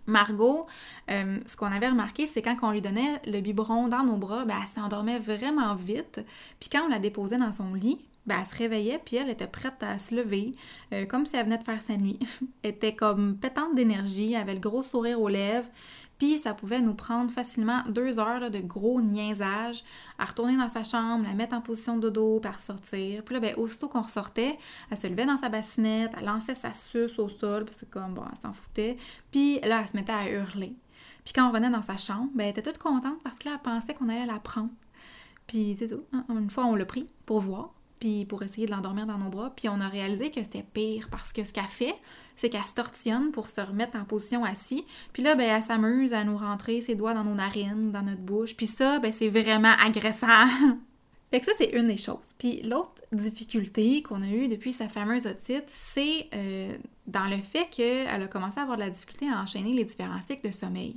Margot, 0.06 0.66
euh, 1.10 1.38
ce 1.46 1.56
qu'on 1.56 1.66
avait 1.66 1.88
remarqué, 1.88 2.26
c'est 2.26 2.42
quand 2.42 2.56
on 2.62 2.70
lui 2.70 2.82
donnait 2.82 3.20
le 3.26 3.40
biberon 3.40 3.88
dans 3.88 4.04
nos 4.04 4.16
bras, 4.16 4.44
ben, 4.44 4.56
elle 4.60 4.68
s'endormait 4.68 5.18
vraiment 5.18 5.74
vite. 5.74 6.20
Puis 6.60 6.68
quand 6.70 6.84
on 6.84 6.88
la 6.88 6.98
déposait 6.98 7.38
dans 7.38 7.52
son 7.52 7.74
lit, 7.74 8.04
ben, 8.26 8.36
elle 8.40 8.46
se 8.46 8.56
réveillait, 8.56 9.00
puis 9.04 9.16
elle 9.16 9.28
était 9.28 9.46
prête 9.46 9.82
à 9.82 9.98
se 9.98 10.14
lever, 10.14 10.52
euh, 10.92 11.04
comme 11.06 11.26
si 11.26 11.36
elle 11.36 11.44
venait 11.44 11.58
de 11.58 11.64
faire 11.64 11.82
sa 11.82 11.96
nuit. 11.96 12.18
elle 12.62 12.70
était 12.70 12.94
comme 12.94 13.36
pétante 13.36 13.74
d'énergie, 13.74 14.34
avait 14.36 14.54
le 14.54 14.60
gros 14.60 14.82
sourire 14.82 15.20
aux 15.20 15.28
lèvres. 15.28 15.68
Puis 16.18 16.38
ça 16.38 16.54
pouvait 16.54 16.80
nous 16.80 16.94
prendre 16.94 17.30
facilement 17.30 17.82
deux 17.88 18.18
heures 18.18 18.50
de 18.50 18.60
gros 18.60 19.00
niaisage 19.00 19.82
à 20.18 20.24
retourner 20.24 20.56
dans 20.56 20.68
sa 20.68 20.82
chambre, 20.82 21.24
la 21.26 21.34
mettre 21.34 21.54
en 21.54 21.60
position 21.60 21.96
de 21.96 22.08
dodo, 22.08 22.40
puis 22.40 22.48
à 22.48 22.52
ressortir. 22.52 23.22
Puis 23.24 23.34
là, 23.34 23.40
ben, 23.40 23.54
aussitôt 23.56 23.88
qu'on 23.88 24.02
ressortait, 24.02 24.58
elle 24.90 24.96
se 24.96 25.06
levait 25.06 25.26
dans 25.26 25.36
sa 25.36 25.48
bassinette, 25.48 26.12
elle 26.16 26.26
lançait 26.26 26.54
sa 26.54 26.72
suce 26.72 27.18
au 27.18 27.28
sol, 27.28 27.64
parce 27.64 27.78
que 27.78 27.86
comme, 27.86 28.14
bon, 28.14 28.22
elle 28.30 28.40
s'en 28.40 28.52
foutait. 28.52 28.96
Puis 29.30 29.60
là, 29.60 29.80
elle 29.82 29.88
se 29.88 29.96
mettait 29.96 30.12
à 30.12 30.30
hurler. 30.30 30.76
Puis 31.24 31.32
quand 31.34 31.48
on 31.48 31.52
venait 31.52 31.70
dans 31.70 31.82
sa 31.82 31.96
chambre, 31.96 32.30
ben, 32.34 32.44
elle 32.44 32.50
était 32.50 32.62
toute 32.62 32.78
contente 32.78 33.22
parce 33.22 33.38
que 33.38 33.48
là, 33.48 33.54
elle 33.56 33.62
pensait 33.62 33.94
qu'on 33.94 34.08
allait 34.08 34.26
la 34.26 34.38
prendre. 34.38 34.70
Puis 35.46 35.76
c'est 35.78 35.88
ça, 35.88 35.96
une 36.28 36.50
fois, 36.50 36.64
on 36.66 36.74
l'a 36.74 36.86
pris 36.86 37.06
pour 37.26 37.40
voir 37.40 37.74
puis 38.00 38.24
pour 38.24 38.42
essayer 38.42 38.66
de 38.66 38.72
l'endormir 38.72 39.06
dans 39.06 39.18
nos 39.18 39.30
bras. 39.30 39.52
Puis 39.54 39.68
on 39.68 39.80
a 39.80 39.88
réalisé 39.88 40.30
que 40.30 40.42
c'était 40.42 40.64
pire 40.74 41.08
parce 41.10 41.32
que 41.32 41.44
ce 41.44 41.52
qu'elle 41.52 41.64
fait, 41.64 41.94
c'est 42.36 42.50
qu'elle 42.50 42.64
se 42.64 42.74
tortillonne 42.74 43.30
pour 43.30 43.48
se 43.48 43.60
remettre 43.60 43.96
en 43.96 44.04
position 44.04 44.44
assis. 44.44 44.84
Puis 45.12 45.22
là, 45.22 45.34
ben, 45.34 45.48
elle 45.48 45.62
s'amuse 45.62 46.12
à 46.12 46.24
nous 46.24 46.36
rentrer 46.36 46.80
ses 46.80 46.94
doigts 46.94 47.14
dans 47.14 47.24
nos 47.24 47.34
narines, 47.34 47.92
dans 47.92 48.02
notre 48.02 48.22
bouche. 48.22 48.56
Puis 48.56 48.66
ça, 48.66 48.98
ben, 48.98 49.12
c'est 49.12 49.28
vraiment 49.28 49.74
agressant. 49.84 50.48
fait 51.30 51.40
que 51.40 51.46
ça, 51.46 51.52
c'est 51.56 51.70
une 51.70 51.88
des 51.88 51.96
choses. 51.96 52.34
Puis 52.38 52.62
l'autre 52.62 53.02
difficulté 53.12 54.02
qu'on 54.02 54.22
a 54.22 54.28
eue 54.28 54.48
depuis 54.48 54.72
sa 54.72 54.88
fameuse 54.88 55.26
otite, 55.26 55.66
c'est 55.68 56.28
euh, 56.34 56.76
dans 57.06 57.26
le 57.26 57.40
fait 57.42 57.68
qu'elle 57.70 58.22
a 58.22 58.28
commencé 58.28 58.58
à 58.58 58.62
avoir 58.62 58.76
de 58.76 58.82
la 58.82 58.90
difficulté 58.90 59.28
à 59.28 59.40
enchaîner 59.40 59.72
les 59.72 59.84
différents 59.84 60.22
cycles 60.22 60.48
de 60.48 60.54
sommeil. 60.54 60.96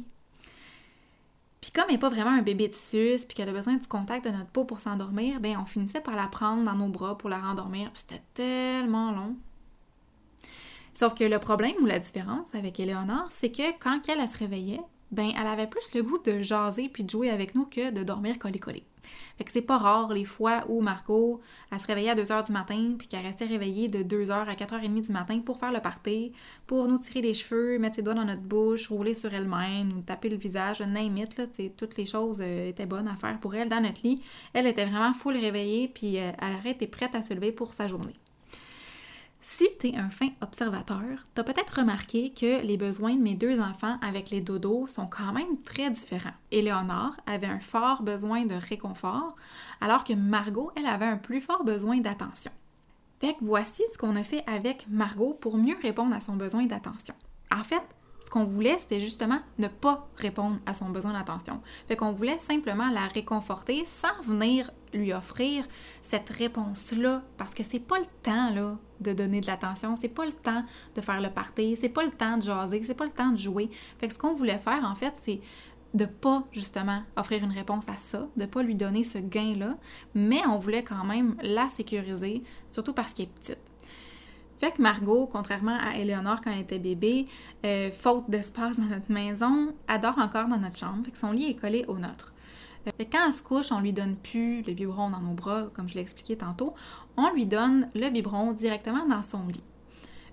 Puis 1.61 1.71
comme 1.71 1.85
elle 1.87 1.95
n'est 1.95 1.99
pas 1.99 2.09
vraiment 2.09 2.31
un 2.31 2.41
bébé 2.41 2.67
de 2.67 2.75
sus, 2.75 3.25
puis 3.25 3.35
qu'elle 3.35 3.49
a 3.49 3.53
besoin 3.53 3.75
du 3.77 3.87
contact 3.87 4.25
de 4.25 4.31
notre 4.31 4.49
peau 4.49 4.63
pour 4.63 4.79
s'endormir, 4.79 5.39
ben 5.39 5.57
on 5.61 5.65
finissait 5.65 6.01
par 6.01 6.15
la 6.15 6.27
prendre 6.27 6.63
dans 6.63 6.75
nos 6.75 6.87
bras 6.87 7.17
pour 7.17 7.29
la 7.29 7.39
rendormir. 7.39 7.89
C'était 7.93 8.21
tellement 8.33 9.11
long. 9.11 9.35
Sauf 10.93 11.13
que 11.13 11.23
le 11.23 11.39
problème 11.39 11.75
ou 11.81 11.85
la 11.85 11.99
différence 11.99 12.53
avec 12.55 12.79
Éléonore, 12.79 13.27
c'est 13.31 13.51
que 13.51 13.77
quand 13.79 14.01
elle, 14.07 14.19
elle 14.19 14.27
se 14.27 14.37
réveillait, 14.37 14.81
ben 15.11 15.31
elle 15.39 15.47
avait 15.47 15.67
plus 15.67 15.93
le 15.93 16.03
goût 16.03 16.19
de 16.19 16.41
jaser 16.41 16.89
puis 16.89 17.03
de 17.03 17.09
jouer 17.09 17.29
avec 17.29 17.55
nous 17.55 17.65
que 17.65 17.91
de 17.91 18.03
dormir 18.03 18.37
collé-collé. 18.39 18.83
Fait 19.37 19.43
que 19.43 19.51
c'est 19.51 19.61
pas 19.61 19.77
rare 19.77 20.11
les 20.13 20.25
fois 20.25 20.65
où 20.67 20.81
Marco, 20.81 21.41
elle 21.71 21.79
se 21.79 21.85
réveillait 21.85 22.09
à 22.09 22.15
2h 22.15 22.45
du 22.47 22.51
matin, 22.51 22.95
puis 22.97 23.07
qu'elle 23.07 23.25
restait 23.25 23.45
réveillée 23.45 23.87
de 23.87 23.99
2h 23.99 24.31
à 24.31 24.53
4h30 24.55 25.05
du 25.05 25.11
matin 25.11 25.39
pour 25.39 25.59
faire 25.59 25.71
le 25.71 25.79
party, 25.79 26.31
pour 26.65 26.87
nous 26.87 26.97
tirer 26.97 27.21
les 27.21 27.33
cheveux, 27.33 27.77
mettre 27.77 27.95
ses 27.95 28.01
doigts 28.01 28.15
dans 28.15 28.25
notre 28.25 28.41
bouche, 28.41 28.89
rouler 28.89 29.13
sur 29.13 29.33
elle-même, 29.33 29.93
nous 29.93 30.01
taper 30.01 30.29
le 30.29 30.37
visage, 30.37 30.81
name 30.81 31.17
it, 31.17 31.75
toutes 31.77 31.97
les 31.97 32.05
choses 32.05 32.41
euh, 32.41 32.69
étaient 32.69 32.85
bonnes 32.85 33.07
à 33.07 33.15
faire 33.15 33.39
pour 33.39 33.53
elle 33.55 33.69
dans 33.69 33.81
notre 33.81 34.01
lit. 34.03 34.21
Elle 34.53 34.67
était 34.67 34.85
vraiment 34.85 35.13
full 35.13 35.37
réveillée, 35.37 35.87
puis 35.87 36.17
euh, 36.17 36.31
elle 36.41 36.55
aurait 36.55 36.71
été 36.71 36.87
prête 36.87 37.15
à 37.15 37.21
se 37.21 37.33
lever 37.33 37.51
pour 37.51 37.73
sa 37.73 37.87
journée. 37.87 38.15
Si 39.39 39.67
tu 39.79 39.87
es 39.87 39.95
un 39.95 40.09
fin 40.09 40.29
observateur, 40.41 41.23
tu 41.33 41.41
as 41.41 41.43
peut-être 41.43 41.79
remarqué 41.79 42.31
que 42.31 42.61
les 42.61 42.75
besoins 42.77 43.15
de 43.15 43.21
mes 43.21 43.35
deux 43.35 43.59
enfants 43.59 43.97
avec 44.01 44.29
les 44.29 44.41
dodos 44.41 44.87
sont 44.87 45.07
quand 45.07 45.31
même 45.31 45.61
très 45.63 45.89
différents. 45.89 46.33
Éléonore 46.51 47.15
avait 47.25 47.47
un 47.47 47.59
fort 47.59 48.01
besoin 48.01 48.45
de 48.45 48.55
réconfort, 48.55 49.35
alors 49.79 50.03
que 50.03 50.13
Margot, 50.13 50.71
elle 50.75 50.87
avait 50.87 51.05
un 51.05 51.17
plus 51.17 51.41
fort 51.41 51.63
besoin 51.63 51.97
d'attention. 51.99 52.51
Fait 53.19 53.33
que 53.33 53.43
voici 53.43 53.83
ce 53.93 53.97
qu'on 53.97 54.15
a 54.15 54.23
fait 54.23 54.43
avec 54.47 54.85
Margot 54.89 55.33
pour 55.39 55.57
mieux 55.57 55.77
répondre 55.81 56.15
à 56.15 56.21
son 56.21 56.35
besoin 56.35 56.65
d'attention. 56.65 57.15
En 57.51 57.63
fait, 57.63 57.83
ce 58.19 58.29
qu'on 58.29 58.43
voulait, 58.43 58.77
c'était 58.77 58.99
justement 58.99 59.39
ne 59.57 59.67
pas 59.67 60.07
répondre 60.17 60.57
à 60.65 60.73
son 60.73 60.89
besoin 60.89 61.13
d'attention. 61.13 61.61
Fait 61.87 61.95
qu'on 61.95 62.11
voulait 62.11 62.39
simplement 62.39 62.89
la 62.89 63.07
réconforter 63.07 63.85
sans 63.87 64.21
venir 64.23 64.69
lui 64.93 65.13
offrir 65.13 65.65
cette 66.01 66.29
réponse-là, 66.29 67.23
parce 67.37 67.53
que 67.53 67.63
c'est 67.63 67.79
pas 67.79 67.99
le 67.99 68.05
temps, 68.23 68.77
de 68.99 69.13
donner 69.13 69.41
de 69.41 69.47
l'attention, 69.47 69.95
c'est 69.99 70.09
pas 70.09 70.25
le 70.25 70.33
temps 70.33 70.63
de 70.95 71.01
faire 71.01 71.21
le 71.21 71.29
party, 71.29 71.77
c'est 71.79 71.89
pas 71.89 72.03
le 72.03 72.11
temps 72.11 72.37
de 72.37 72.43
jaser, 72.43 72.83
c'est 72.85 72.95
pas 72.95 73.05
le 73.05 73.11
temps 73.11 73.31
de 73.31 73.37
jouer. 73.37 73.69
Fait 73.99 74.07
que 74.07 74.13
ce 74.13 74.19
qu'on 74.19 74.33
voulait 74.33 74.57
faire, 74.57 74.83
en 74.83 74.95
fait, 74.95 75.13
c'est 75.21 75.39
de 75.93 76.05
pas 76.05 76.43
justement 76.51 77.01
offrir 77.15 77.43
une 77.43 77.51
réponse 77.51 77.87
à 77.89 77.97
ça, 77.97 78.27
de 78.35 78.45
pas 78.45 78.61
lui 78.61 78.75
donner 78.75 79.03
ce 79.03 79.17
gain-là, 79.17 79.77
mais 80.15 80.45
on 80.47 80.57
voulait 80.57 80.83
quand 80.83 81.03
même 81.05 81.35
la 81.41 81.69
sécuriser, 81.69 82.43
surtout 82.71 82.93
parce 82.93 83.13
qu'elle 83.13 83.27
est 83.27 83.39
petite. 83.39 83.71
Fait 84.59 84.71
que 84.71 84.81
Margot, 84.81 85.27
contrairement 85.31 85.77
à 85.79 85.97
Eleonore 85.97 86.41
quand 86.41 86.51
elle 86.51 86.61
était 86.61 86.79
bébé, 86.79 87.27
euh, 87.63 87.91
faute 87.91 88.29
d'espace 88.29 88.79
dans 88.79 88.87
notre 88.87 89.11
maison, 89.11 89.73
adore 89.87 90.17
encore 90.17 90.47
dans 90.47 90.57
notre 90.57 90.77
chambre. 90.77 91.05
Fait 91.05 91.11
que 91.11 91.19
son 91.19 91.31
lit 91.31 91.51
est 91.51 91.55
collé 91.55 91.85
au 91.87 91.97
nôtre. 91.97 92.33
Quand 93.11 93.27
elle 93.27 93.33
se 93.33 93.43
couche, 93.43 93.71
on 93.71 93.79
lui 93.79 93.93
donne 93.93 94.15
plus 94.15 94.61
le 94.63 94.73
biberon 94.73 95.09
dans 95.09 95.19
nos 95.19 95.33
bras, 95.33 95.67
comme 95.73 95.87
je 95.89 95.95
l'ai 95.95 96.01
expliqué 96.01 96.37
tantôt. 96.37 96.73
On 97.15 97.31
lui 97.33 97.45
donne 97.45 97.89
le 97.95 98.09
biberon 98.09 98.53
directement 98.53 99.05
dans 99.05 99.23
son 99.23 99.47
lit. 99.47 99.63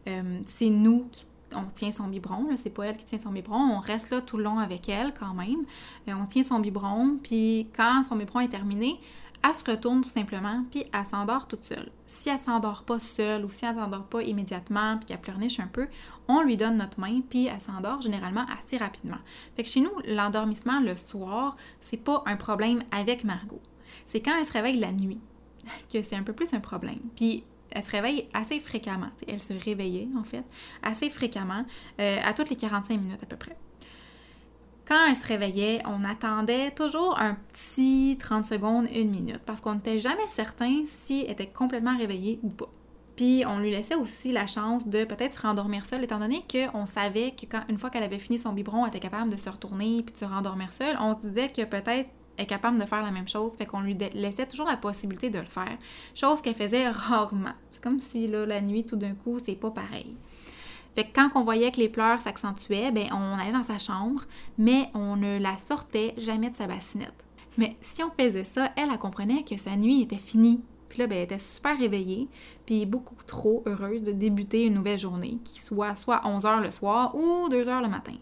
Euh, 0.07 0.41
c'est 0.47 0.71
nous 0.71 1.09
qui 1.11 1.27
on 1.57 1.65
tient 1.73 1.93
son 1.93 2.09
biberon, 2.09 2.49
c'est 2.57 2.71
pas 2.71 2.87
elle 2.87 2.97
qui 2.97 3.05
tient 3.05 3.19
son 3.19 3.31
biberon, 3.31 3.77
on 3.77 3.79
reste 3.79 4.11
là 4.11 4.21
tout 4.21 4.37
le 4.37 4.45
long 4.45 4.59
avec 4.59 4.89
elle 4.89 5.15
quand 5.15 5.35
même. 5.35 5.65
Et 6.07 6.15
on 6.15 6.27
tient 6.27 6.43
son 6.43 6.59
biberon, 6.59 7.19
puis 7.23 7.69
quand 7.77 8.03
son 8.03 8.17
biberon 8.17 8.41
est 8.41 8.49
terminé, 8.49 8.99
elle 9.47 9.55
se 9.55 9.71
retourne 9.71 10.01
tout 10.01 10.09
simplement, 10.09 10.65
puis 10.71 10.85
elle 10.93 11.05
s'endort 11.05 11.47
toute 11.47 11.65
seule. 11.65 11.91
Si 12.07 12.31
elle 12.31 12.39
s'endort 12.39 12.85
pas 12.85 12.99
seule 12.99 13.45
ou 13.45 13.51
si 13.51 13.67
elle 13.67 13.75
s'endort 13.75 14.07
pas 14.07 14.23
immédiatement, 14.23 14.97
puis 14.97 15.07
qu'elle 15.07 15.21
pleurniche 15.21 15.61
un 15.61 15.67
peu, 15.67 15.87
on 16.29 16.41
lui 16.41 16.57
donne 16.57 16.79
notre 16.79 16.99
main, 16.99 17.21
puis 17.29 17.47
elle 17.47 17.61
s'endort 17.61 18.01
généralement 18.01 18.47
assez 18.59 18.79
rapidement. 18.79 19.19
Fait 19.55 19.63
que 19.63 19.69
chez 19.69 19.81
nous, 19.81 19.93
l'endormissement 20.07 20.81
le 20.81 20.97
soir, 20.97 21.57
c'est 21.83 21.99
pas 21.99 22.23
un 22.27 22.37
problème 22.37 22.83
avec 22.91 23.25
Margot. 23.25 23.61
C'est 24.07 24.21
quand 24.21 24.37
elle 24.39 24.47
se 24.47 24.53
réveille 24.53 24.79
la 24.79 24.93
nuit 24.93 25.21
que 25.93 26.03
c'est 26.03 26.17
un 26.17 26.23
peu 26.23 26.33
plus 26.33 26.55
un 26.55 26.61
problème. 26.61 27.01
Puis 27.15 27.45
elle 27.71 27.83
se 27.83 27.91
réveille 27.91 28.29
assez 28.33 28.61
fréquemment. 28.61 29.11
Elle 29.29 29.43
se 29.43 29.53
réveillait, 29.53 30.09
en 30.17 30.25
fait, 30.25 30.45
assez 30.83 31.11
fréquemment, 31.11 31.67
euh, 32.01 32.19
à 32.25 32.33
toutes 32.33 32.49
les 32.49 32.57
45 32.57 32.99
minutes 32.99 33.23
à 33.23 33.27
peu 33.27 33.37
près. 33.37 33.57
Quand 34.87 35.07
elle 35.09 35.17
se 35.17 35.27
réveillait, 35.27 35.83
on 35.87 36.05
attendait 36.05 36.71
toujours 36.71 37.19
un 37.19 37.39
petit 37.53 38.19
30 38.21 38.45
secondes, 38.45 38.87
une 38.95 39.11
minute, 39.11 39.41
parce 39.47 39.63
qu'on 39.63 39.77
n'était 39.77 39.99
jamais 39.99 40.27
certain 40.27 40.83
si 40.85 41.23
elle 41.23 41.33
était 41.33 41.47
complètement 41.47 41.97
réveillée 41.97 42.39
ou 42.43 42.51
pas. 42.51 42.69
Puis 43.17 43.45
on 43.47 43.61
lui 43.61 43.71
laissait 43.71 43.95
aussi 43.95 44.33
la 44.33 44.47
chance 44.47 44.87
de 44.87 45.05
peut-être 45.05 45.39
se 45.39 45.41
rendormir 45.41 45.87
seule, 45.87 46.05
étant 46.05 46.19
donné 46.19 46.45
qu'on 46.51 46.85
savait 46.85 47.31
que 47.31 47.47
une 47.71 47.79
fois 47.79 47.89
qu'elle 47.89 48.03
avait 48.03 48.19
fini 48.19 48.39
son 48.39 48.53
biberon, 48.53 48.85
elle 48.85 48.91
était 48.91 49.01
capable 49.01 49.31
de 49.31 49.39
se 49.39 49.49
retourner 49.49 50.03
puis 50.03 50.13
de 50.13 50.19
se 50.19 50.25
rendormir 50.27 50.73
seule. 50.73 50.99
On 51.01 51.15
se 51.15 51.27
disait 51.29 51.49
que 51.49 51.63
peut-être 51.63 52.11
est 52.37 52.47
capable 52.47 52.79
de 52.79 52.85
faire 52.85 53.03
la 53.03 53.13
même 53.13 53.29
chose, 53.29 53.53
fait 53.57 53.65
qu'on 53.65 53.81
lui 53.81 53.97
laissait 54.13 54.47
toujours 54.47 54.67
la 54.67 54.77
possibilité 54.77 55.31
de 55.31 55.39
le 55.39 55.47
faire, 55.47 55.79
chose 56.15 56.43
qu'elle 56.43 56.57
faisait 56.57 56.91
rarement. 56.91 57.53
C'est 57.71 57.83
comme 57.83 58.01
si 58.01 58.27
la 58.27 58.61
nuit, 58.61 58.85
tout 58.85 58.97
d'un 58.97 59.15
coup, 59.15 59.39
c'est 59.39 59.55
pas 59.55 59.71
pareil. 59.71 60.17
Fait 60.95 61.05
que 61.05 61.15
quand 61.15 61.31
on 61.35 61.43
voyait 61.43 61.73
que 61.73 61.81
les 61.81 61.89
pleurs 61.89 62.21
s'accentuaient, 62.21 62.93
ben 62.93 63.09
on 63.13 63.39
allait 63.39 63.53
dans 63.53 63.63
sa 63.63 63.79
chambre, 63.79 64.23
mais 64.59 64.91
on 64.95 65.17
ne 65.17 65.39
la 65.39 65.59
sortait 65.59 66.15
jamais 66.19 66.51
de 66.51 66.57
sa 66.57 66.67
bassinette. 66.67 67.25
Mais 67.57 67.77
si 67.83 68.03
on 68.03 68.11
faisait 68.11 68.45
ça, 68.45 68.71
elle, 68.77 68.91
elle 68.93 68.99
comprenait 68.99 69.45
que 69.45 69.57
sa 69.57 69.77
nuit 69.77 70.03
était 70.03 70.17
finie. 70.17 70.61
Puis 70.89 71.01
là, 71.01 71.09
ben, 71.09 71.17
elle 71.17 71.25
était 71.25 71.41
super 71.41 71.77
réveillée, 71.77 72.29
puis 72.67 72.87
beaucoup 72.87 73.17
trop 73.27 73.65
heureuse 73.67 74.03
de 74.03 74.13
débuter 74.13 74.65
une 74.65 74.75
nouvelle 74.75 74.99
journée, 74.99 75.39
qui 75.45 75.61
soit 75.61 75.97
soit 75.97 76.23
11 76.25 76.45
h 76.45 76.63
le 76.63 76.71
soir 76.71 77.17
ou 77.17 77.49
2 77.49 77.65
h 77.65 77.83
le 77.83 77.89
matin. 77.89 78.15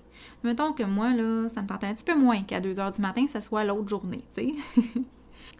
Mettons 0.42 0.72
que 0.72 0.82
moi, 0.82 1.12
là, 1.12 1.48
ça 1.50 1.60
me 1.60 1.66
tentait 1.66 1.88
un 1.88 1.94
petit 1.94 2.04
peu 2.04 2.14
moins 2.14 2.42
qu'à 2.42 2.60
2 2.60 2.72
h 2.72 2.94
du 2.94 3.02
matin, 3.02 3.26
ce 3.30 3.40
soit 3.40 3.64
l'autre 3.64 3.88
journée, 3.88 4.24
tu 4.34 4.54
sais. 4.54 4.80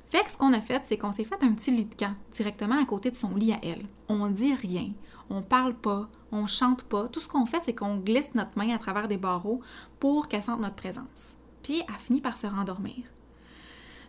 fait 0.09 0.25
que 0.25 0.33
ce 0.33 0.39
qu'on 0.39 0.55
a 0.55 0.63
fait, 0.63 0.81
c'est 0.87 0.97
qu'on 0.97 1.13
s'est 1.13 1.25
fait 1.25 1.43
un 1.43 1.53
petit 1.53 1.71
lit 1.71 1.85
de 1.85 1.95
camp 1.95 2.15
directement 2.31 2.81
à 2.81 2.87
côté 2.87 3.11
de 3.11 3.17
son 3.17 3.35
lit 3.35 3.53
à 3.53 3.59
elle. 3.63 3.85
On 4.09 4.29
dit 4.29 4.55
rien, 4.55 4.89
on 5.33 5.43
parle 5.43 5.75
pas, 5.75 6.09
on 6.31 6.47
chante 6.47 6.85
pas. 6.85 7.09
Tout 7.09 7.21
ce 7.21 7.29
qu'on 7.29 7.47
fait, 7.47 7.61
c'est 7.65 7.75
qu'on 7.75 7.97
glisse 7.97 8.35
notre 8.35 8.57
main 8.57 8.75
à 8.75 8.79
travers 8.79 9.09
des 9.09 9.17
barreaux 9.17 9.61
pour 9.99 10.29
qu'elle 10.29 10.43
sente 10.43 10.61
notre 10.61 10.77
présence. 10.77 11.37
Puis 11.63 11.83
elle 11.89 11.95
finit 11.95 12.21
par 12.21 12.37
se 12.37 12.47
rendormir. 12.47 12.97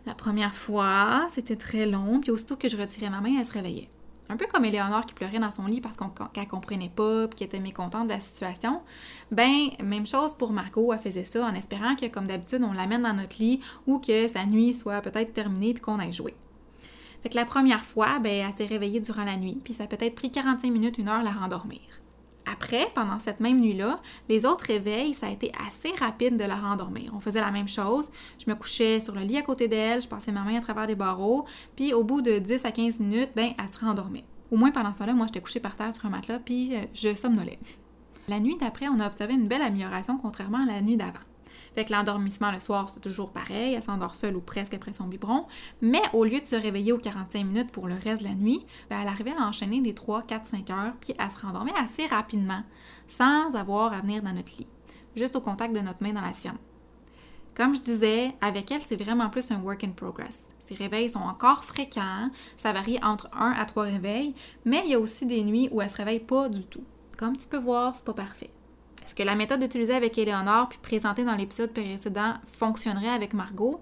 La 0.06 0.14
première 0.14 0.54
fois, 0.54 1.26
c'était 1.30 1.56
très 1.56 1.86
long, 1.86 2.20
puis 2.20 2.30
aussitôt 2.30 2.56
que 2.56 2.68
je 2.68 2.76
retirais 2.76 3.08
ma 3.08 3.20
main, 3.20 3.36
elle 3.38 3.46
se 3.46 3.52
réveillait. 3.52 3.88
Un 4.28 4.36
peu 4.36 4.46
comme 4.46 4.64
Éléonore 4.64 5.06
qui 5.06 5.14
pleurait 5.14 5.38
dans 5.38 5.50
son 5.50 5.66
lit 5.66 5.80
parce 5.80 5.96
qu'elle 6.32 6.48
comprenait 6.48 6.92
pas, 6.94 7.28
puis 7.28 7.36
qu'elle 7.36 7.48
était 7.48 7.60
mécontente 7.60 8.08
de 8.08 8.12
la 8.12 8.20
situation. 8.20 8.80
Ben, 9.30 9.68
même 9.82 10.06
chose 10.06 10.34
pour 10.34 10.52
Margot, 10.52 10.92
elle 10.92 10.98
faisait 10.98 11.24
ça 11.24 11.46
Que 17.24 17.34
la 17.34 17.46
première 17.46 17.84
fois, 17.84 18.18
ben, 18.18 18.46
elle 18.46 18.52
s'est 18.52 18.66
réveillée 18.66 19.00
durant 19.00 19.24
la 19.24 19.36
nuit, 19.36 19.58
puis 19.64 19.72
ça 19.72 19.84
a 19.84 19.86
peut-être 19.86 20.14
pris 20.14 20.30
45 20.30 20.70
minutes, 20.70 20.98
une 20.98 21.08
heure 21.08 21.22
la 21.22 21.32
rendormir. 21.32 21.80
Après, 22.46 22.88
pendant 22.94 23.18
cette 23.18 23.40
même 23.40 23.60
nuit-là, 23.60 24.00
les 24.28 24.44
autres 24.44 24.66
réveils, 24.66 25.14
ça 25.14 25.28
a 25.28 25.30
été 25.30 25.50
assez 25.66 25.94
rapide 25.98 26.36
de 26.36 26.44
la 26.44 26.56
rendormir. 26.56 27.12
On 27.16 27.20
faisait 27.20 27.40
la 27.40 27.50
même 27.50 27.68
chose. 27.68 28.10
Je 28.38 28.50
me 28.50 28.54
couchais 28.54 29.00
sur 29.00 29.14
le 29.14 29.22
lit 29.22 29.38
à 29.38 29.42
côté 29.42 29.66
d'elle, 29.66 30.02
je 30.02 30.08
passais 30.08 30.32
ma 30.32 30.42
main 30.42 30.58
à 30.58 30.60
travers 30.60 30.86
des 30.86 30.94
barreaux, 30.94 31.46
puis 31.74 31.94
au 31.94 32.04
bout 32.04 32.20
de 32.20 32.38
10 32.38 32.66
à 32.66 32.72
15 32.72 33.00
minutes, 33.00 33.30
ben, 33.34 33.52
elle 33.58 33.68
se 33.68 33.78
rendormait. 33.78 34.24
Au 34.50 34.56
moins 34.56 34.70
pendant 34.70 34.92
ce 34.92 34.98
temps-là, 34.98 35.14
moi, 35.14 35.26
j'étais 35.26 35.40
couchée 35.40 35.60
par 35.60 35.74
terre 35.74 35.94
sur 35.94 36.04
un 36.04 36.10
matelas, 36.10 36.38
puis 36.38 36.76
euh, 36.76 36.80
je 36.92 37.14
somnolais. 37.14 37.58
La 38.28 38.38
nuit 38.40 38.56
d'après, 38.60 38.88
on 38.88 39.00
a 39.00 39.06
observé 39.06 39.34
une 39.34 39.48
belle 39.48 39.62
amélioration 39.62 40.18
contrairement 40.18 40.62
à 40.62 40.66
la 40.66 40.82
nuit 40.82 40.96
d'avant. 40.96 41.20
Fait 41.74 41.90
l'endormissement 41.90 42.52
le 42.52 42.60
soir, 42.60 42.88
c'est 42.92 43.00
toujours 43.00 43.32
pareil, 43.32 43.74
elle 43.74 43.82
s'endort 43.82 44.14
seule 44.14 44.36
ou 44.36 44.40
presque 44.40 44.74
après 44.74 44.92
son 44.92 45.04
biberon, 45.04 45.46
mais 45.80 46.02
au 46.12 46.24
lieu 46.24 46.40
de 46.40 46.46
se 46.46 46.56
réveiller 46.56 46.92
aux 46.92 46.98
45 46.98 47.44
minutes 47.44 47.72
pour 47.72 47.88
le 47.88 47.94
reste 47.94 48.22
de 48.22 48.28
la 48.28 48.34
nuit, 48.34 48.64
ben, 48.90 49.00
elle 49.00 49.08
arrivait 49.08 49.34
à 49.38 49.46
enchaîner 49.46 49.80
des 49.80 49.94
3, 49.94 50.22
4, 50.22 50.46
5 50.46 50.70
heures, 50.70 50.92
puis 51.00 51.14
elle 51.18 51.30
se 51.30 51.44
rendormait 51.44 51.74
assez 51.76 52.06
rapidement, 52.06 52.62
sans 53.08 53.54
avoir 53.54 53.92
à 53.92 54.00
venir 54.00 54.22
dans 54.22 54.32
notre 54.32 54.56
lit, 54.58 54.66
juste 55.16 55.36
au 55.36 55.40
contact 55.40 55.74
de 55.74 55.80
notre 55.80 56.02
main 56.02 56.12
dans 56.12 56.20
la 56.20 56.32
sienne. 56.32 56.58
Comme 57.54 57.76
je 57.76 57.80
disais, 57.80 58.34
avec 58.40 58.70
elle, 58.72 58.82
c'est 58.82 59.00
vraiment 59.00 59.30
plus 59.30 59.50
un 59.52 59.60
work 59.60 59.84
in 59.84 59.90
progress. 59.90 60.42
Ses 60.58 60.74
réveils 60.74 61.08
sont 61.08 61.20
encore 61.20 61.64
fréquents, 61.64 62.30
ça 62.56 62.72
varie 62.72 62.98
entre 63.02 63.28
1 63.32 63.52
à 63.52 63.64
3 63.64 63.84
réveils, 63.84 64.34
mais 64.64 64.82
il 64.84 64.90
y 64.90 64.94
a 64.94 65.00
aussi 65.00 65.26
des 65.26 65.44
nuits 65.44 65.68
où 65.70 65.80
elle 65.80 65.90
se 65.90 65.96
réveille 65.96 66.20
pas 66.20 66.48
du 66.48 66.64
tout. 66.66 66.84
Comme 67.16 67.36
tu 67.36 67.46
peux 67.46 67.58
voir, 67.58 67.94
c'est 67.94 68.04
pas 68.04 68.14
parfait. 68.14 68.50
Est-ce 69.06 69.14
que 69.14 69.22
la 69.22 69.34
méthode 69.34 69.62
utilisée 69.62 69.94
avec 69.94 70.16
Éléonore 70.16 70.68
puis 70.68 70.78
présentée 70.82 71.24
dans 71.24 71.36
l'épisode 71.36 71.72
précédent 71.72 72.34
fonctionnerait 72.52 73.10
avec 73.10 73.34
Margot? 73.34 73.80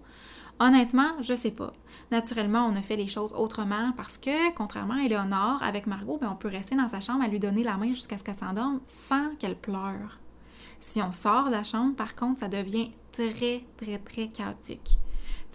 Honnêtement, 0.59 1.11
je 1.21 1.35
sais 1.35 1.51
pas. 1.51 1.73
Naturellement, 2.11 2.67
on 2.67 2.77
a 2.77 2.83
fait 2.83 2.97
les 2.97 3.09
choses 3.09 3.33
autrement 3.33 3.93
parce 3.97 4.17
que, 4.17 4.53
contrairement 4.55 4.95
à 4.95 5.05
Éléonore, 5.05 5.63
avec 5.63 5.87
Margot, 5.87 6.19
ben, 6.21 6.31
on 6.31 6.37
peut 6.37 6.49
rester 6.49 6.77
dans 6.77 6.89
sa 6.89 7.01
chambre 7.01 7.25
à 7.25 7.29
lui 7.29 7.39
donner 7.39 7.65
la 7.65 7.77
main 7.77 7.93
jusqu'à 7.93 8.17
ce 8.17 8.25
qu'elle 8.25 8.37
s'endorme 8.37 8.81
sans 8.89 9.35
qu'elle 9.39 9.57
pleure. 9.57 10.19
Si 10.81 11.01
on 11.01 11.13
sort 11.13 11.47
de 11.47 11.53
la 11.53 11.65
chambre, 11.65 11.95
par 11.95 12.15
contre, 12.15 12.41
ça 12.41 12.49
devient 12.49 12.91
très, 13.13 13.65
très, 13.77 13.99
très 13.99 14.29
chaotique. 14.29 14.99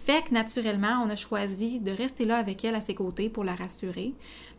Fait 0.08 0.22
que 0.22 0.32
naturellement, 0.32 1.02
on 1.04 1.10
a 1.10 1.16
choisi 1.16 1.80
de 1.80 1.90
rester 1.90 2.24
là 2.24 2.38
avec 2.38 2.64
elle 2.64 2.74
à 2.74 2.80
ses 2.80 2.94
côtés 2.94 3.28
pour 3.28 3.44
la 3.44 3.54
rassurer, 3.54 4.14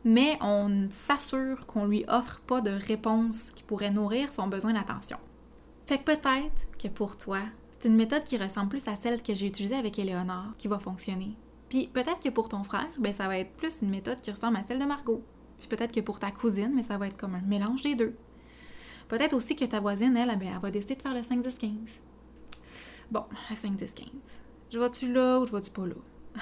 mais 0.05 0.37
on 0.41 0.91
s'assure 0.91 1.65
qu'on 1.65 1.85
lui 1.85 2.05
offre 2.07 2.39
pas 2.41 2.61
de 2.61 2.69
réponse 2.69 3.49
qui 3.49 3.63
pourrait 3.63 3.89
nourrir 3.89 4.31
son 4.31 4.45
besoin 4.45 4.73
d'attention. 4.73 5.17
Fait 5.87 5.97
que 5.97 6.03
peut-être 6.03 6.67
que 6.77 6.87
pour 6.87 7.17
toi, 7.17 7.39
c'est 7.71 7.87
une 7.87 7.95
méthode 7.95 8.25
qui 8.25 8.37
ressemble 8.37 8.69
plus 8.69 8.87
à 8.87 8.95
celle 8.95 9.23
que 9.23 9.33
j'ai 9.33 9.47
utilisée 9.47 9.73
avec 9.73 9.97
Éléonore 9.97 10.53
qui 10.59 10.67
va 10.67 10.77
fonctionner. 10.77 11.35
Puis 11.67 11.87
peut-être 11.87 12.19
que 12.19 12.29
pour 12.29 12.47
ton 12.47 12.63
frère, 12.63 12.87
ben 12.99 13.11
ça 13.11 13.27
va 13.27 13.39
être 13.39 13.53
plus 13.53 13.81
une 13.81 13.89
méthode 13.89 14.21
qui 14.21 14.29
ressemble 14.29 14.57
à 14.57 14.63
celle 14.67 14.77
de 14.77 14.85
Margot. 14.85 15.23
Puis 15.57 15.67
peut-être 15.67 15.95
que 15.95 16.01
pour 16.01 16.19
ta 16.19 16.29
cousine, 16.29 16.73
mais 16.75 16.83
ça 16.83 16.99
va 16.99 17.07
être 17.07 17.17
comme 17.17 17.33
un 17.33 17.41
mélange 17.41 17.81
des 17.81 17.95
deux. 17.95 18.15
Peut-être 19.07 19.33
aussi 19.33 19.55
que 19.55 19.65
ta 19.65 19.79
voisine, 19.79 20.15
elle, 20.15 20.37
ben, 20.37 20.51
elle 20.53 20.61
va 20.61 20.69
décider 20.69 20.93
de 20.93 21.01
faire 21.01 21.15
le 21.15 21.21
5-10-15. 21.21 21.71
Bon, 23.09 23.23
le 23.49 23.55
5-10-15. 23.55 24.05
Je 24.71 24.77
vois-tu 24.77 25.11
là 25.11 25.39
ou 25.39 25.45
je 25.45 25.51
vois-tu 25.51 25.71
pas 25.71 25.85
là? 25.85 25.95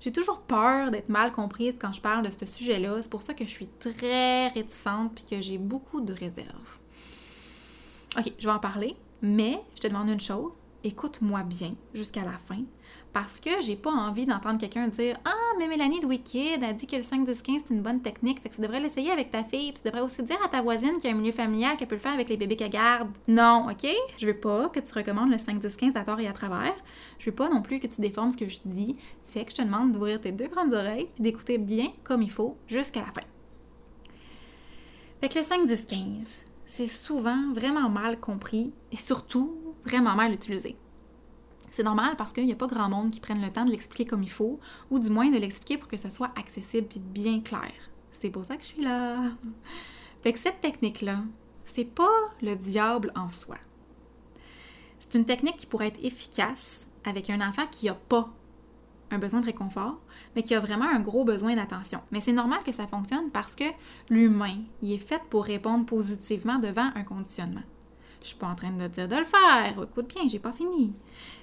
J'ai 0.00 0.12
toujours 0.12 0.40
peur 0.40 0.90
d'être 0.90 1.08
mal 1.08 1.32
comprise 1.32 1.74
quand 1.78 1.92
je 1.92 2.00
parle 2.00 2.24
de 2.24 2.30
ce 2.30 2.46
sujet-là. 2.46 3.02
C'est 3.02 3.10
pour 3.10 3.22
ça 3.22 3.34
que 3.34 3.44
je 3.44 3.50
suis 3.50 3.68
très 3.78 4.48
réticente 4.48 5.22
et 5.22 5.36
que 5.36 5.42
j'ai 5.42 5.58
beaucoup 5.58 6.00
de 6.00 6.12
réserves. 6.12 6.78
Ok, 8.18 8.32
je 8.38 8.46
vais 8.46 8.52
en 8.52 8.58
parler, 8.58 8.96
mais 9.22 9.60
je 9.74 9.80
te 9.80 9.88
demande 9.88 10.08
une 10.08 10.20
chose. 10.20 10.52
Écoute-moi 10.84 11.42
bien 11.42 11.70
jusqu'à 11.94 12.24
la 12.24 12.38
fin 12.38 12.62
parce 13.12 13.40
que 13.40 13.50
j'ai 13.60 13.76
pas 13.76 13.90
envie 13.90 14.26
d'entendre 14.26 14.58
quelqu'un 14.58 14.88
dire 14.88 15.16
Ah, 15.24 15.54
mais 15.58 15.68
Mélanie 15.68 16.00
de 16.00 16.06
Wicked 16.06 16.62
a 16.62 16.72
dit 16.72 16.86
que 16.86 16.96
le 16.96 17.02
5-10-15 17.02 17.62
c'est 17.66 17.74
une 17.74 17.82
bonne 17.82 18.02
technique, 18.02 18.40
fait 18.42 18.48
que 18.48 18.54
tu 18.56 18.60
devrais 18.60 18.80
l'essayer 18.80 19.10
avec 19.10 19.30
ta 19.30 19.42
fille, 19.42 19.72
puis 19.72 19.82
tu 19.82 19.88
devrais 19.88 20.02
aussi 20.02 20.22
dire 20.22 20.38
à 20.44 20.48
ta 20.48 20.62
voisine 20.62 20.98
qui 21.00 21.08
a 21.08 21.10
un 21.10 21.14
milieu 21.14 21.32
familial 21.32 21.76
qu'elle 21.76 21.88
peut 21.88 21.94
le 21.94 22.00
faire 22.00 22.12
avec 22.12 22.28
les 22.28 22.36
bébés 22.36 22.56
qu'elle 22.56 22.70
garde. 22.70 23.08
Non, 23.28 23.68
ok? 23.70 23.88
Je 24.18 24.26
veux 24.26 24.38
pas 24.38 24.68
que 24.68 24.80
tu 24.80 24.92
recommandes 24.92 25.30
le 25.30 25.36
5-10-15 25.36 25.96
à 25.96 26.04
tort 26.04 26.20
et 26.20 26.26
à 26.26 26.32
travers. 26.32 26.74
Je 27.18 27.30
veux 27.30 27.34
pas 27.34 27.48
non 27.48 27.62
plus 27.62 27.80
que 27.80 27.86
tu 27.86 28.00
déformes 28.00 28.30
ce 28.30 28.36
que 28.36 28.48
je 28.48 28.58
dis, 28.64 28.94
fait 29.24 29.44
que 29.44 29.50
je 29.50 29.56
te 29.56 29.62
demande 29.62 29.92
d'ouvrir 29.92 30.20
tes 30.20 30.32
deux 30.32 30.48
grandes 30.48 30.72
oreilles 30.72 31.08
puis 31.14 31.22
d'écouter 31.22 31.58
bien 31.58 31.88
comme 32.04 32.22
il 32.22 32.30
faut 32.30 32.56
jusqu'à 32.66 33.00
la 33.00 33.06
fin. 33.06 33.26
Fait 35.20 35.28
que 35.28 35.38
le 35.38 35.44
5-10-15, 35.44 36.24
c'est 36.66 36.88
souvent 36.88 37.52
vraiment 37.54 37.88
mal 37.88 38.20
compris 38.20 38.72
et 38.92 38.96
surtout 38.96 39.56
vraiment 39.84 40.14
mal 40.14 40.32
utilisé. 40.32 40.76
C'est 41.76 41.82
normal 41.82 42.14
parce 42.16 42.32
qu'il 42.32 42.46
n'y 42.46 42.52
a 42.52 42.56
pas 42.56 42.68
grand 42.68 42.88
monde 42.88 43.10
qui 43.10 43.20
prenne 43.20 43.42
le 43.42 43.50
temps 43.50 43.66
de 43.66 43.70
l'expliquer 43.70 44.06
comme 44.06 44.22
il 44.22 44.30
faut, 44.30 44.58
ou 44.90 44.98
du 44.98 45.10
moins 45.10 45.30
de 45.30 45.36
l'expliquer 45.36 45.76
pour 45.76 45.88
que 45.88 45.98
ça 45.98 46.08
soit 46.08 46.30
accessible 46.34 46.88
et 46.96 46.98
bien 46.98 47.42
clair. 47.42 47.70
C'est 48.12 48.30
pour 48.30 48.46
ça 48.46 48.56
que 48.56 48.62
je 48.62 48.68
suis 48.68 48.82
là. 48.82 49.18
Fait 50.22 50.32
que 50.32 50.38
cette 50.38 50.62
technique-là, 50.62 51.18
c'est 51.66 51.84
pas 51.84 52.32
le 52.40 52.54
diable 52.56 53.12
en 53.14 53.28
soi. 53.28 53.58
C'est 55.00 55.18
une 55.18 55.26
technique 55.26 55.58
qui 55.58 55.66
pourrait 55.66 55.88
être 55.88 56.02
efficace 56.02 56.88
avec 57.04 57.28
un 57.28 57.46
enfant 57.46 57.66
qui 57.70 57.84
n'a 57.86 57.94
pas 57.94 58.24
un 59.10 59.18
besoin 59.18 59.40
de 59.40 59.46
réconfort, 59.46 60.00
mais 60.34 60.42
qui 60.42 60.54
a 60.54 60.60
vraiment 60.60 60.88
un 60.88 61.00
gros 61.00 61.24
besoin 61.24 61.56
d'attention. 61.56 62.00
Mais 62.10 62.22
c'est 62.22 62.32
normal 62.32 62.60
que 62.64 62.72
ça 62.72 62.86
fonctionne 62.86 63.30
parce 63.30 63.54
que 63.54 63.64
l'humain, 64.08 64.62
il 64.80 64.92
est 64.92 64.98
fait 64.98 65.20
pour 65.28 65.44
répondre 65.44 65.84
positivement 65.84 66.58
devant 66.58 66.90
un 66.94 67.04
conditionnement. 67.04 67.64
Je 68.26 68.30
suis 68.30 68.38
pas 68.38 68.48
en 68.48 68.56
train 68.56 68.72
de 68.72 68.88
dire 68.88 69.06
de 69.06 69.14
le 69.14 69.24
faire. 69.24 69.84
Écoute 69.84 70.12
bien, 70.12 70.26
j'ai 70.26 70.40
pas 70.40 70.50
fini. 70.50 70.92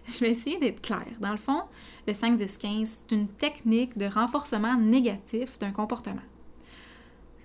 Je 0.06 0.20
vais 0.20 0.32
essayer 0.32 0.60
d'être 0.60 0.82
claire. 0.82 1.16
Dans 1.22 1.32
le 1.32 1.38
fond, 1.38 1.62
le 2.06 2.12
5-10-15, 2.12 2.86
c'est 2.86 3.16
une 3.16 3.30
technique 3.30 3.98
de 3.98 4.06
renforcement 4.06 4.78
négatif 4.78 5.58
d'un 5.60 5.72
comportement. 5.72 6.22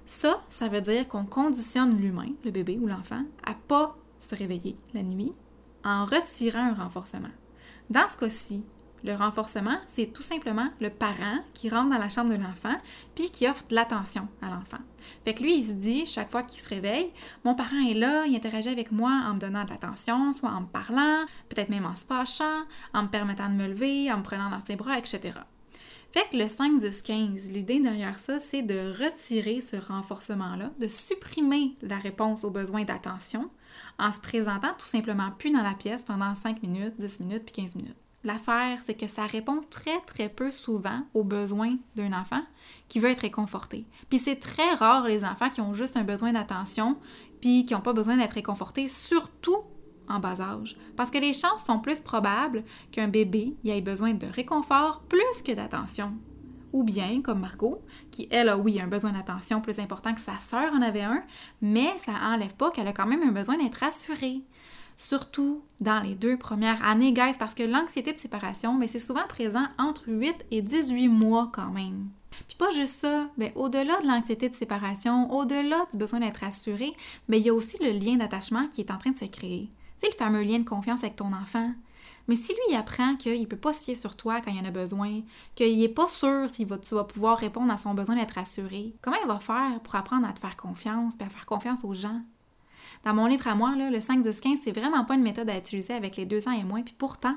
Ça, 0.06 0.42
ça 0.50 0.66
veut 0.66 0.80
dire 0.80 1.06
qu'on 1.06 1.24
conditionne 1.24 2.00
l'humain, 2.00 2.30
le 2.44 2.50
bébé 2.50 2.80
ou 2.82 2.88
l'enfant, 2.88 3.22
à 3.46 3.54
pas 3.54 3.96
se 4.18 4.34
réveiller 4.34 4.74
la 4.92 5.04
nuit 5.04 5.30
en 5.84 6.04
retirant 6.04 6.70
un 6.70 6.74
renforcement. 6.74 7.30
Dans 7.90 8.08
ce 8.08 8.16
cas-ci, 8.16 8.64
le 9.04 9.14
renforcement, 9.14 9.78
c'est 9.86 10.12
tout 10.12 10.22
simplement 10.22 10.68
le 10.80 10.90
parent 10.90 11.38
qui 11.54 11.68
rentre 11.68 11.90
dans 11.90 11.98
la 11.98 12.08
chambre 12.08 12.30
de 12.30 12.42
l'enfant 12.42 12.76
puis 13.14 13.30
qui 13.30 13.48
offre 13.48 13.64
de 13.68 13.74
l'attention 13.74 14.28
à 14.42 14.46
l'enfant. 14.46 14.82
Fait 15.24 15.34
que 15.34 15.42
lui, 15.42 15.58
il 15.58 15.66
se 15.66 15.72
dit, 15.72 16.06
chaque 16.06 16.30
fois 16.30 16.42
qu'il 16.42 16.60
se 16.60 16.68
réveille, 16.68 17.10
mon 17.44 17.54
parent 17.54 17.78
est 17.88 17.94
là, 17.94 18.26
il 18.26 18.34
interagit 18.34 18.68
avec 18.68 18.92
moi 18.92 19.10
en 19.26 19.34
me 19.34 19.40
donnant 19.40 19.64
de 19.64 19.70
l'attention, 19.70 20.32
soit 20.32 20.50
en 20.50 20.62
me 20.62 20.66
parlant, 20.66 21.24
peut-être 21.48 21.70
même 21.70 21.86
en 21.86 21.96
se 21.96 22.04
fâchant, 22.04 22.64
en 22.94 23.04
me 23.04 23.08
permettant 23.08 23.48
de 23.48 23.54
me 23.54 23.68
lever, 23.68 24.12
en 24.12 24.18
me 24.18 24.22
prenant 24.22 24.50
dans 24.50 24.64
ses 24.64 24.76
bras, 24.76 24.98
etc. 24.98 25.32
Fait 26.12 26.26
que 26.30 26.38
le 26.38 26.48
5, 26.48 26.78
10, 26.78 27.02
15, 27.02 27.50
l'idée 27.52 27.80
derrière 27.80 28.18
ça, 28.18 28.40
c'est 28.40 28.62
de 28.62 28.92
retirer 28.98 29.60
ce 29.60 29.76
renforcement-là, 29.76 30.70
de 30.78 30.88
supprimer 30.88 31.76
la 31.82 31.98
réponse 31.98 32.44
aux 32.44 32.50
besoins 32.50 32.84
d'attention 32.84 33.50
en 33.98 34.12
se 34.12 34.20
présentant 34.20 34.74
tout 34.78 34.86
simplement 34.86 35.30
plus 35.38 35.50
dans 35.50 35.62
la 35.62 35.74
pièce 35.74 36.04
pendant 36.04 36.34
5 36.34 36.62
minutes, 36.62 36.94
10 36.98 37.20
minutes 37.20 37.44
puis 37.44 37.62
15 37.62 37.76
minutes. 37.76 37.96
L'affaire, 38.24 38.80
c'est 38.84 38.94
que 38.94 39.06
ça 39.06 39.26
répond 39.26 39.60
très, 39.70 40.00
très 40.00 40.28
peu 40.28 40.50
souvent 40.50 41.02
aux 41.14 41.22
besoins 41.22 41.76
d'un 41.94 42.12
enfant 42.12 42.42
qui 42.88 42.98
veut 42.98 43.10
être 43.10 43.20
réconforté. 43.20 43.86
Puis 44.10 44.18
c'est 44.18 44.36
très 44.36 44.74
rare 44.74 45.06
les 45.06 45.24
enfants 45.24 45.50
qui 45.50 45.60
ont 45.60 45.72
juste 45.72 45.96
un 45.96 46.02
besoin 46.02 46.32
d'attention 46.32 46.96
puis 47.40 47.64
qui 47.64 47.74
n'ont 47.74 47.80
pas 47.80 47.92
besoin 47.92 48.16
d'être 48.16 48.32
réconfortés, 48.32 48.88
surtout 48.88 49.58
en 50.08 50.18
bas 50.18 50.40
âge. 50.40 50.76
Parce 50.96 51.10
que 51.10 51.18
les 51.18 51.32
chances 51.32 51.64
sont 51.64 51.78
plus 51.78 52.00
probables 52.00 52.64
qu'un 52.90 53.08
bébé 53.08 53.56
ait 53.64 53.80
besoin 53.80 54.14
de 54.14 54.26
réconfort 54.26 55.02
plus 55.08 55.42
que 55.44 55.52
d'attention. 55.52 56.14
Ou 56.72 56.82
bien, 56.82 57.22
comme 57.22 57.40
Margot, 57.40 57.82
qui, 58.10 58.28
elle, 58.30 58.48
a 58.48 58.58
oui 58.58 58.80
un 58.80 58.88
besoin 58.88 59.12
d'attention 59.12 59.60
plus 59.60 59.78
important 59.78 60.12
que 60.12 60.20
sa 60.20 60.38
sœur 60.40 60.72
en 60.74 60.82
avait 60.82 61.02
un, 61.02 61.22
mais 61.62 61.96
ça 61.98 62.12
n'enlève 62.12 62.54
pas 62.54 62.70
qu'elle 62.70 62.88
a 62.88 62.92
quand 62.92 63.06
même 63.06 63.22
un 63.22 63.32
besoin 63.32 63.56
d'être 63.56 63.76
rassurée 63.76 64.42
surtout 64.98 65.62
dans 65.80 66.00
les 66.00 66.14
deux 66.14 66.36
premières 66.36 66.84
années, 66.84 67.12
guys, 67.12 67.38
parce 67.38 67.54
que 67.54 67.62
l'anxiété 67.62 68.12
de 68.12 68.18
séparation, 68.18 68.74
mais 68.74 68.88
c'est 68.88 68.98
souvent 68.98 69.26
présent 69.26 69.64
entre 69.78 70.02
8 70.08 70.44
et 70.50 70.60
18 70.60 71.08
mois 71.08 71.48
quand 71.52 71.70
même. 71.70 72.08
Puis 72.46 72.56
pas 72.58 72.70
juste 72.70 72.96
ça, 72.96 73.28
mais 73.38 73.52
au-delà 73.56 74.00
de 74.00 74.06
l'anxiété 74.06 74.48
de 74.48 74.54
séparation, 74.54 75.32
au-delà 75.32 75.86
du 75.90 75.96
besoin 75.96 76.20
d'être 76.20 76.38
rassuré, 76.38 76.92
mais 77.28 77.38
il 77.38 77.46
y 77.46 77.50
a 77.50 77.54
aussi 77.54 77.78
le 77.80 77.90
lien 77.90 78.16
d'attachement 78.16 78.68
qui 78.68 78.82
est 78.82 78.90
en 78.90 78.98
train 78.98 79.10
de 79.10 79.18
se 79.18 79.24
créer. 79.24 79.70
Sais, 79.98 80.08
le 80.08 80.16
fameux 80.16 80.42
lien 80.42 80.58
de 80.58 80.68
confiance 80.68 81.02
avec 81.02 81.16
ton 81.16 81.32
enfant. 81.32 81.72
Mais 82.28 82.36
si 82.36 82.52
lui 82.52 82.76
apprend 82.76 83.16
qu'il 83.16 83.40
ne 83.40 83.46
peut 83.46 83.56
pas 83.56 83.72
se 83.72 83.82
fier 83.82 83.94
sur 83.94 84.14
toi 84.14 84.40
quand 84.40 84.52
il 84.52 84.60
en 84.60 84.68
a 84.68 84.70
besoin, 84.70 85.22
qu'il 85.54 85.78
n'est 85.78 85.88
pas 85.88 86.08
sûr 86.08 86.48
si 86.50 86.66
tu 86.66 86.94
vas 86.94 87.04
pouvoir 87.04 87.38
répondre 87.38 87.72
à 87.72 87.78
son 87.78 87.94
besoin 87.94 88.16
d'être 88.16 88.34
rassuré, 88.34 88.94
comment 89.00 89.16
il 89.22 89.28
va 89.28 89.40
faire 89.40 89.80
pour 89.82 89.94
apprendre 89.94 90.28
à 90.28 90.32
te 90.32 90.40
faire 90.40 90.56
confiance 90.56 91.14
et 91.18 91.24
à 91.24 91.28
faire 91.28 91.46
confiance 91.46 91.84
aux 91.84 91.94
gens? 91.94 92.20
Dans 93.04 93.14
mon 93.14 93.26
livre 93.26 93.46
à 93.46 93.54
moi, 93.54 93.74
le 93.76 94.00
5, 94.00 94.22
10, 94.22 94.40
15, 94.40 94.58
c'est 94.64 94.78
vraiment 94.78 95.04
pas 95.04 95.14
une 95.14 95.22
méthode 95.22 95.50
à 95.50 95.58
utiliser 95.58 95.94
avec 95.94 96.16
les 96.16 96.26
deux 96.26 96.48
ans 96.48 96.52
et 96.52 96.64
moins. 96.64 96.82
Puis 96.82 96.94
pourtant, 96.96 97.36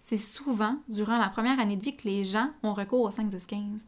c'est 0.00 0.16
souvent 0.16 0.76
durant 0.88 1.18
la 1.18 1.28
première 1.28 1.60
année 1.60 1.76
de 1.76 1.82
vie 1.82 1.96
que 1.96 2.08
les 2.08 2.24
gens 2.24 2.50
ont 2.62 2.74
recours 2.74 3.02
au 3.02 3.10
5, 3.10 3.28
10, 3.28 3.46
15. 3.46 3.86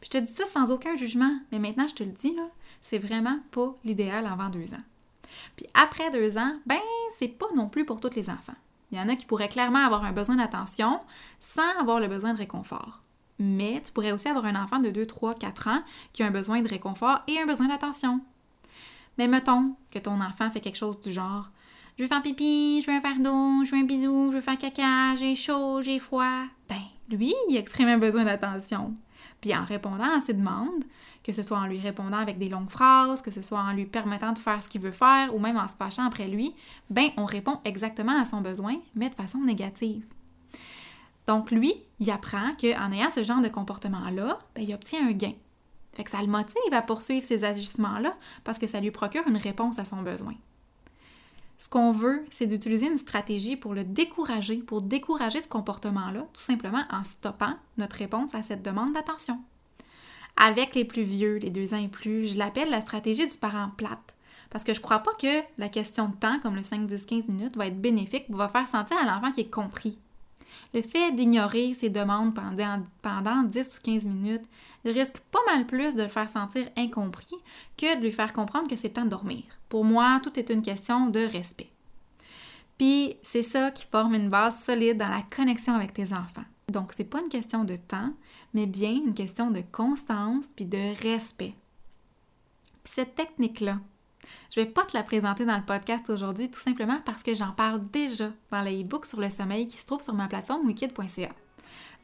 Puis 0.00 0.10
je 0.12 0.18
te 0.18 0.24
dis 0.24 0.32
ça 0.32 0.44
sans 0.46 0.70
aucun 0.70 0.94
jugement, 0.96 1.38
mais 1.52 1.58
maintenant 1.58 1.86
je 1.86 1.94
te 1.94 2.02
le 2.02 2.10
dis, 2.10 2.34
là, 2.34 2.48
c'est 2.82 2.98
vraiment 2.98 3.38
pas 3.50 3.74
l'idéal 3.84 4.26
avant 4.26 4.48
deux 4.48 4.74
ans. 4.74 4.82
Puis 5.56 5.66
après 5.74 6.10
deux 6.10 6.38
ans, 6.38 6.54
ben, 6.66 6.78
c'est 7.18 7.28
pas 7.28 7.46
non 7.54 7.68
plus 7.68 7.84
pour 7.84 8.00
tous 8.00 8.14
les 8.14 8.30
enfants. 8.30 8.54
Il 8.90 8.98
y 8.98 9.00
en 9.00 9.08
a 9.08 9.16
qui 9.16 9.26
pourraient 9.26 9.48
clairement 9.48 9.84
avoir 9.84 10.04
un 10.04 10.12
besoin 10.12 10.36
d'attention 10.36 11.00
sans 11.40 11.78
avoir 11.80 12.00
le 12.00 12.08
besoin 12.08 12.32
de 12.32 12.38
réconfort. 12.38 13.00
Mais 13.38 13.82
tu 13.84 13.92
pourrais 13.92 14.12
aussi 14.12 14.28
avoir 14.28 14.46
un 14.46 14.62
enfant 14.62 14.78
de 14.78 14.90
2, 14.90 15.06
3, 15.06 15.34
4 15.34 15.68
ans 15.68 15.82
qui 16.12 16.22
a 16.22 16.26
un 16.26 16.30
besoin 16.30 16.62
de 16.62 16.68
réconfort 16.68 17.20
et 17.26 17.38
un 17.38 17.46
besoin 17.46 17.68
d'attention. 17.68 18.20
Mais 19.18 19.28
mettons 19.28 19.74
que 19.90 19.98
ton 19.98 20.20
enfant 20.20 20.50
fait 20.50 20.60
quelque 20.60 20.76
chose 20.76 21.00
du 21.00 21.12
genre 21.12 21.50
Je 21.96 22.02
veux 22.02 22.08
faire 22.08 22.22
pipi, 22.22 22.82
je 22.82 22.90
veux 22.90 22.96
un 22.96 23.00
verre 23.00 23.18
d'eau, 23.18 23.64
je 23.64 23.70
veux 23.70 23.78
un 23.78 23.84
bisou, 23.84 24.30
je 24.30 24.36
veux 24.36 24.42
faire 24.42 24.58
caca, 24.58 25.16
j'ai 25.16 25.34
chaud, 25.34 25.80
j'ai 25.82 25.98
froid. 25.98 26.44
Ben, 26.68 26.82
lui, 27.08 27.34
il 27.48 27.56
exprime 27.56 27.88
un 27.88 27.98
besoin 27.98 28.24
d'attention. 28.24 28.94
Puis 29.40 29.54
en 29.54 29.64
répondant 29.64 30.16
à 30.16 30.20
ses 30.20 30.34
demandes, 30.34 30.84
que 31.22 31.32
ce 31.32 31.42
soit 31.42 31.58
en 31.58 31.66
lui 31.66 31.80
répondant 31.80 32.18
avec 32.18 32.38
des 32.38 32.48
longues 32.48 32.70
phrases, 32.70 33.22
que 33.22 33.30
ce 33.30 33.42
soit 33.42 33.60
en 33.60 33.72
lui 33.72 33.86
permettant 33.86 34.32
de 34.32 34.38
faire 34.38 34.62
ce 34.62 34.68
qu'il 34.68 34.80
veut 34.80 34.92
faire 34.92 35.34
ou 35.34 35.38
même 35.38 35.56
en 35.56 35.68
se 35.68 35.76
fâchant 35.76 36.06
après 36.06 36.28
lui, 36.28 36.54
ben 36.90 37.08
on 37.16 37.24
répond 37.24 37.58
exactement 37.64 38.20
à 38.20 38.24
son 38.24 38.40
besoin, 38.40 38.76
mais 38.94 39.10
de 39.10 39.14
façon 39.14 39.38
négative. 39.38 40.04
Donc 41.26 41.50
lui, 41.50 41.74
il 41.98 42.10
apprend 42.10 42.52
qu'en 42.60 42.92
ayant 42.92 43.10
ce 43.10 43.24
genre 43.24 43.42
de 43.42 43.48
comportement-là, 43.48 44.38
ben, 44.54 44.62
il 44.62 44.72
obtient 44.72 45.06
un 45.06 45.12
gain. 45.12 45.32
Fait 45.96 46.04
que 46.04 46.10
ça 46.10 46.20
le 46.20 46.26
motive 46.26 46.72
à 46.72 46.82
poursuivre 46.82 47.24
ces 47.24 47.44
agissements-là 47.44 48.12
parce 48.44 48.58
que 48.58 48.66
ça 48.66 48.80
lui 48.80 48.90
procure 48.90 49.26
une 49.26 49.38
réponse 49.38 49.78
à 49.78 49.86
son 49.86 50.02
besoin. 50.02 50.34
Ce 51.58 51.70
qu'on 51.70 51.90
veut, 51.90 52.22
c'est 52.30 52.46
d'utiliser 52.46 52.86
une 52.86 52.98
stratégie 52.98 53.56
pour 53.56 53.72
le 53.72 53.82
décourager, 53.82 54.58
pour 54.58 54.82
décourager 54.82 55.40
ce 55.40 55.48
comportement-là, 55.48 56.26
tout 56.34 56.42
simplement 56.42 56.84
en 56.90 57.02
stoppant 57.02 57.54
notre 57.78 57.96
réponse 57.96 58.34
à 58.34 58.42
cette 58.42 58.62
demande 58.62 58.92
d'attention. 58.92 59.40
Avec 60.36 60.74
les 60.74 60.84
plus 60.84 61.04
vieux, 61.04 61.36
les 61.36 61.48
deux 61.48 61.72
ans 61.72 61.82
et 61.82 61.88
plus, 61.88 62.26
je 62.26 62.36
l'appelle 62.36 62.68
la 62.68 62.82
stratégie 62.82 63.26
du 63.26 63.38
parent 63.38 63.70
plate. 63.74 64.14
Parce 64.50 64.64
que 64.64 64.74
je 64.74 64.80
ne 64.80 64.82
crois 64.82 64.98
pas 64.98 65.14
que 65.14 65.42
la 65.56 65.70
question 65.70 66.08
de 66.08 66.16
temps, 66.16 66.38
comme 66.40 66.56
le 66.56 66.62
5, 66.62 66.86
10, 66.86 67.06
15 67.06 67.28
minutes, 67.28 67.56
va 67.56 67.68
être 67.68 67.80
bénéfique 67.80 68.26
va 68.28 68.48
faire 68.48 68.68
sentir 68.68 68.98
à 68.98 69.06
l'enfant 69.06 69.32
qu'il 69.32 69.46
est 69.46 69.50
compris. 69.50 69.98
Le 70.74 70.82
fait 70.82 71.12
d'ignorer 71.12 71.72
ses 71.74 71.88
demandes 71.88 72.34
pendant, 72.34 72.82
pendant 73.00 73.42
10 73.42 73.76
ou 73.76 73.80
15 73.82 74.06
minutes 74.06 74.44
risque 74.90 75.18
pas 75.30 75.40
mal 75.46 75.66
plus 75.66 75.94
de 75.94 76.02
le 76.02 76.08
faire 76.08 76.28
sentir 76.28 76.68
incompris 76.76 77.36
que 77.76 77.96
de 77.96 78.02
lui 78.02 78.12
faire 78.12 78.32
comprendre 78.32 78.68
que 78.68 78.76
c'est 78.76 78.90
temps 78.90 79.04
de 79.04 79.10
dormir. 79.10 79.42
Pour 79.68 79.84
moi, 79.84 80.20
tout 80.22 80.38
est 80.38 80.50
une 80.50 80.62
question 80.62 81.06
de 81.08 81.20
respect. 81.20 81.70
Puis 82.78 83.16
c'est 83.22 83.42
ça 83.42 83.70
qui 83.70 83.86
forme 83.86 84.14
une 84.14 84.28
base 84.28 84.62
solide 84.62 84.98
dans 84.98 85.08
la 85.08 85.22
connexion 85.34 85.74
avec 85.74 85.94
tes 85.94 86.12
enfants. 86.12 86.44
Donc 86.68 86.92
c'est 86.96 87.04
pas 87.04 87.20
une 87.20 87.28
question 87.28 87.64
de 87.64 87.76
temps, 87.76 88.12
mais 88.54 88.66
bien 88.66 88.90
une 88.90 89.14
question 89.14 89.50
de 89.50 89.62
constance 89.72 90.46
puis 90.54 90.66
de 90.66 91.00
respect. 91.02 91.54
Puis 92.84 92.92
cette 92.94 93.14
technique-là, 93.14 93.78
je 94.54 94.60
vais 94.60 94.66
pas 94.66 94.84
te 94.84 94.96
la 94.96 95.02
présenter 95.02 95.44
dans 95.44 95.56
le 95.56 95.64
podcast 95.64 96.10
aujourd'hui 96.10 96.50
tout 96.50 96.60
simplement 96.60 97.00
parce 97.04 97.22
que 97.22 97.34
j'en 97.34 97.52
parle 97.52 97.86
déjà 97.90 98.30
dans 98.50 98.62
le 98.62 98.80
e-book 98.80 99.06
sur 99.06 99.20
le 99.20 99.30
sommeil 99.30 99.66
qui 99.66 99.76
se 99.76 99.86
trouve 99.86 100.02
sur 100.02 100.14
ma 100.14 100.28
plateforme 100.28 100.66
wikid.ca. 100.66 101.30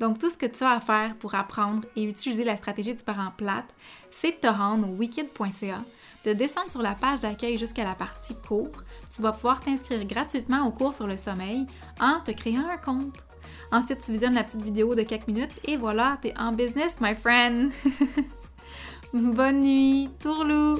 Donc, 0.00 0.18
tout 0.18 0.30
ce 0.30 0.36
que 0.36 0.46
tu 0.46 0.64
as 0.64 0.72
à 0.72 0.80
faire 0.80 1.14
pour 1.16 1.34
apprendre 1.34 1.84
et 1.96 2.04
utiliser 2.04 2.44
la 2.44 2.56
stratégie 2.56 2.94
du 2.94 3.02
parent 3.02 3.32
plate, 3.36 3.74
c'est 4.10 4.32
de 4.32 4.36
te 4.36 4.46
rendre 4.46 4.88
au 4.88 4.94
wikid.ca, 4.96 5.82
de 6.24 6.32
descendre 6.32 6.70
sur 6.70 6.82
la 6.82 6.94
page 6.94 7.20
d'accueil 7.20 7.58
jusqu'à 7.58 7.84
la 7.84 7.94
partie 7.94 8.34
cours. 8.46 8.82
Tu 9.14 9.22
vas 9.22 9.32
pouvoir 9.32 9.60
t'inscrire 9.60 10.04
gratuitement 10.04 10.66
au 10.66 10.70
cours 10.70 10.94
sur 10.94 11.06
le 11.06 11.16
sommeil 11.16 11.66
en 12.00 12.20
te 12.20 12.30
créant 12.30 12.68
un 12.68 12.78
compte. 12.78 13.18
Ensuite, 13.70 14.00
tu 14.00 14.12
visionnes 14.12 14.34
la 14.34 14.44
petite 14.44 14.62
vidéo 14.62 14.94
de 14.94 15.02
quelques 15.02 15.26
minutes 15.26 15.58
et 15.64 15.76
voilà, 15.76 16.18
t'es 16.20 16.34
en 16.38 16.52
business, 16.52 17.00
my 17.00 17.14
friend! 17.14 17.72
Bonne 19.14 19.60
nuit, 19.60 20.10
tourlou! 20.20 20.78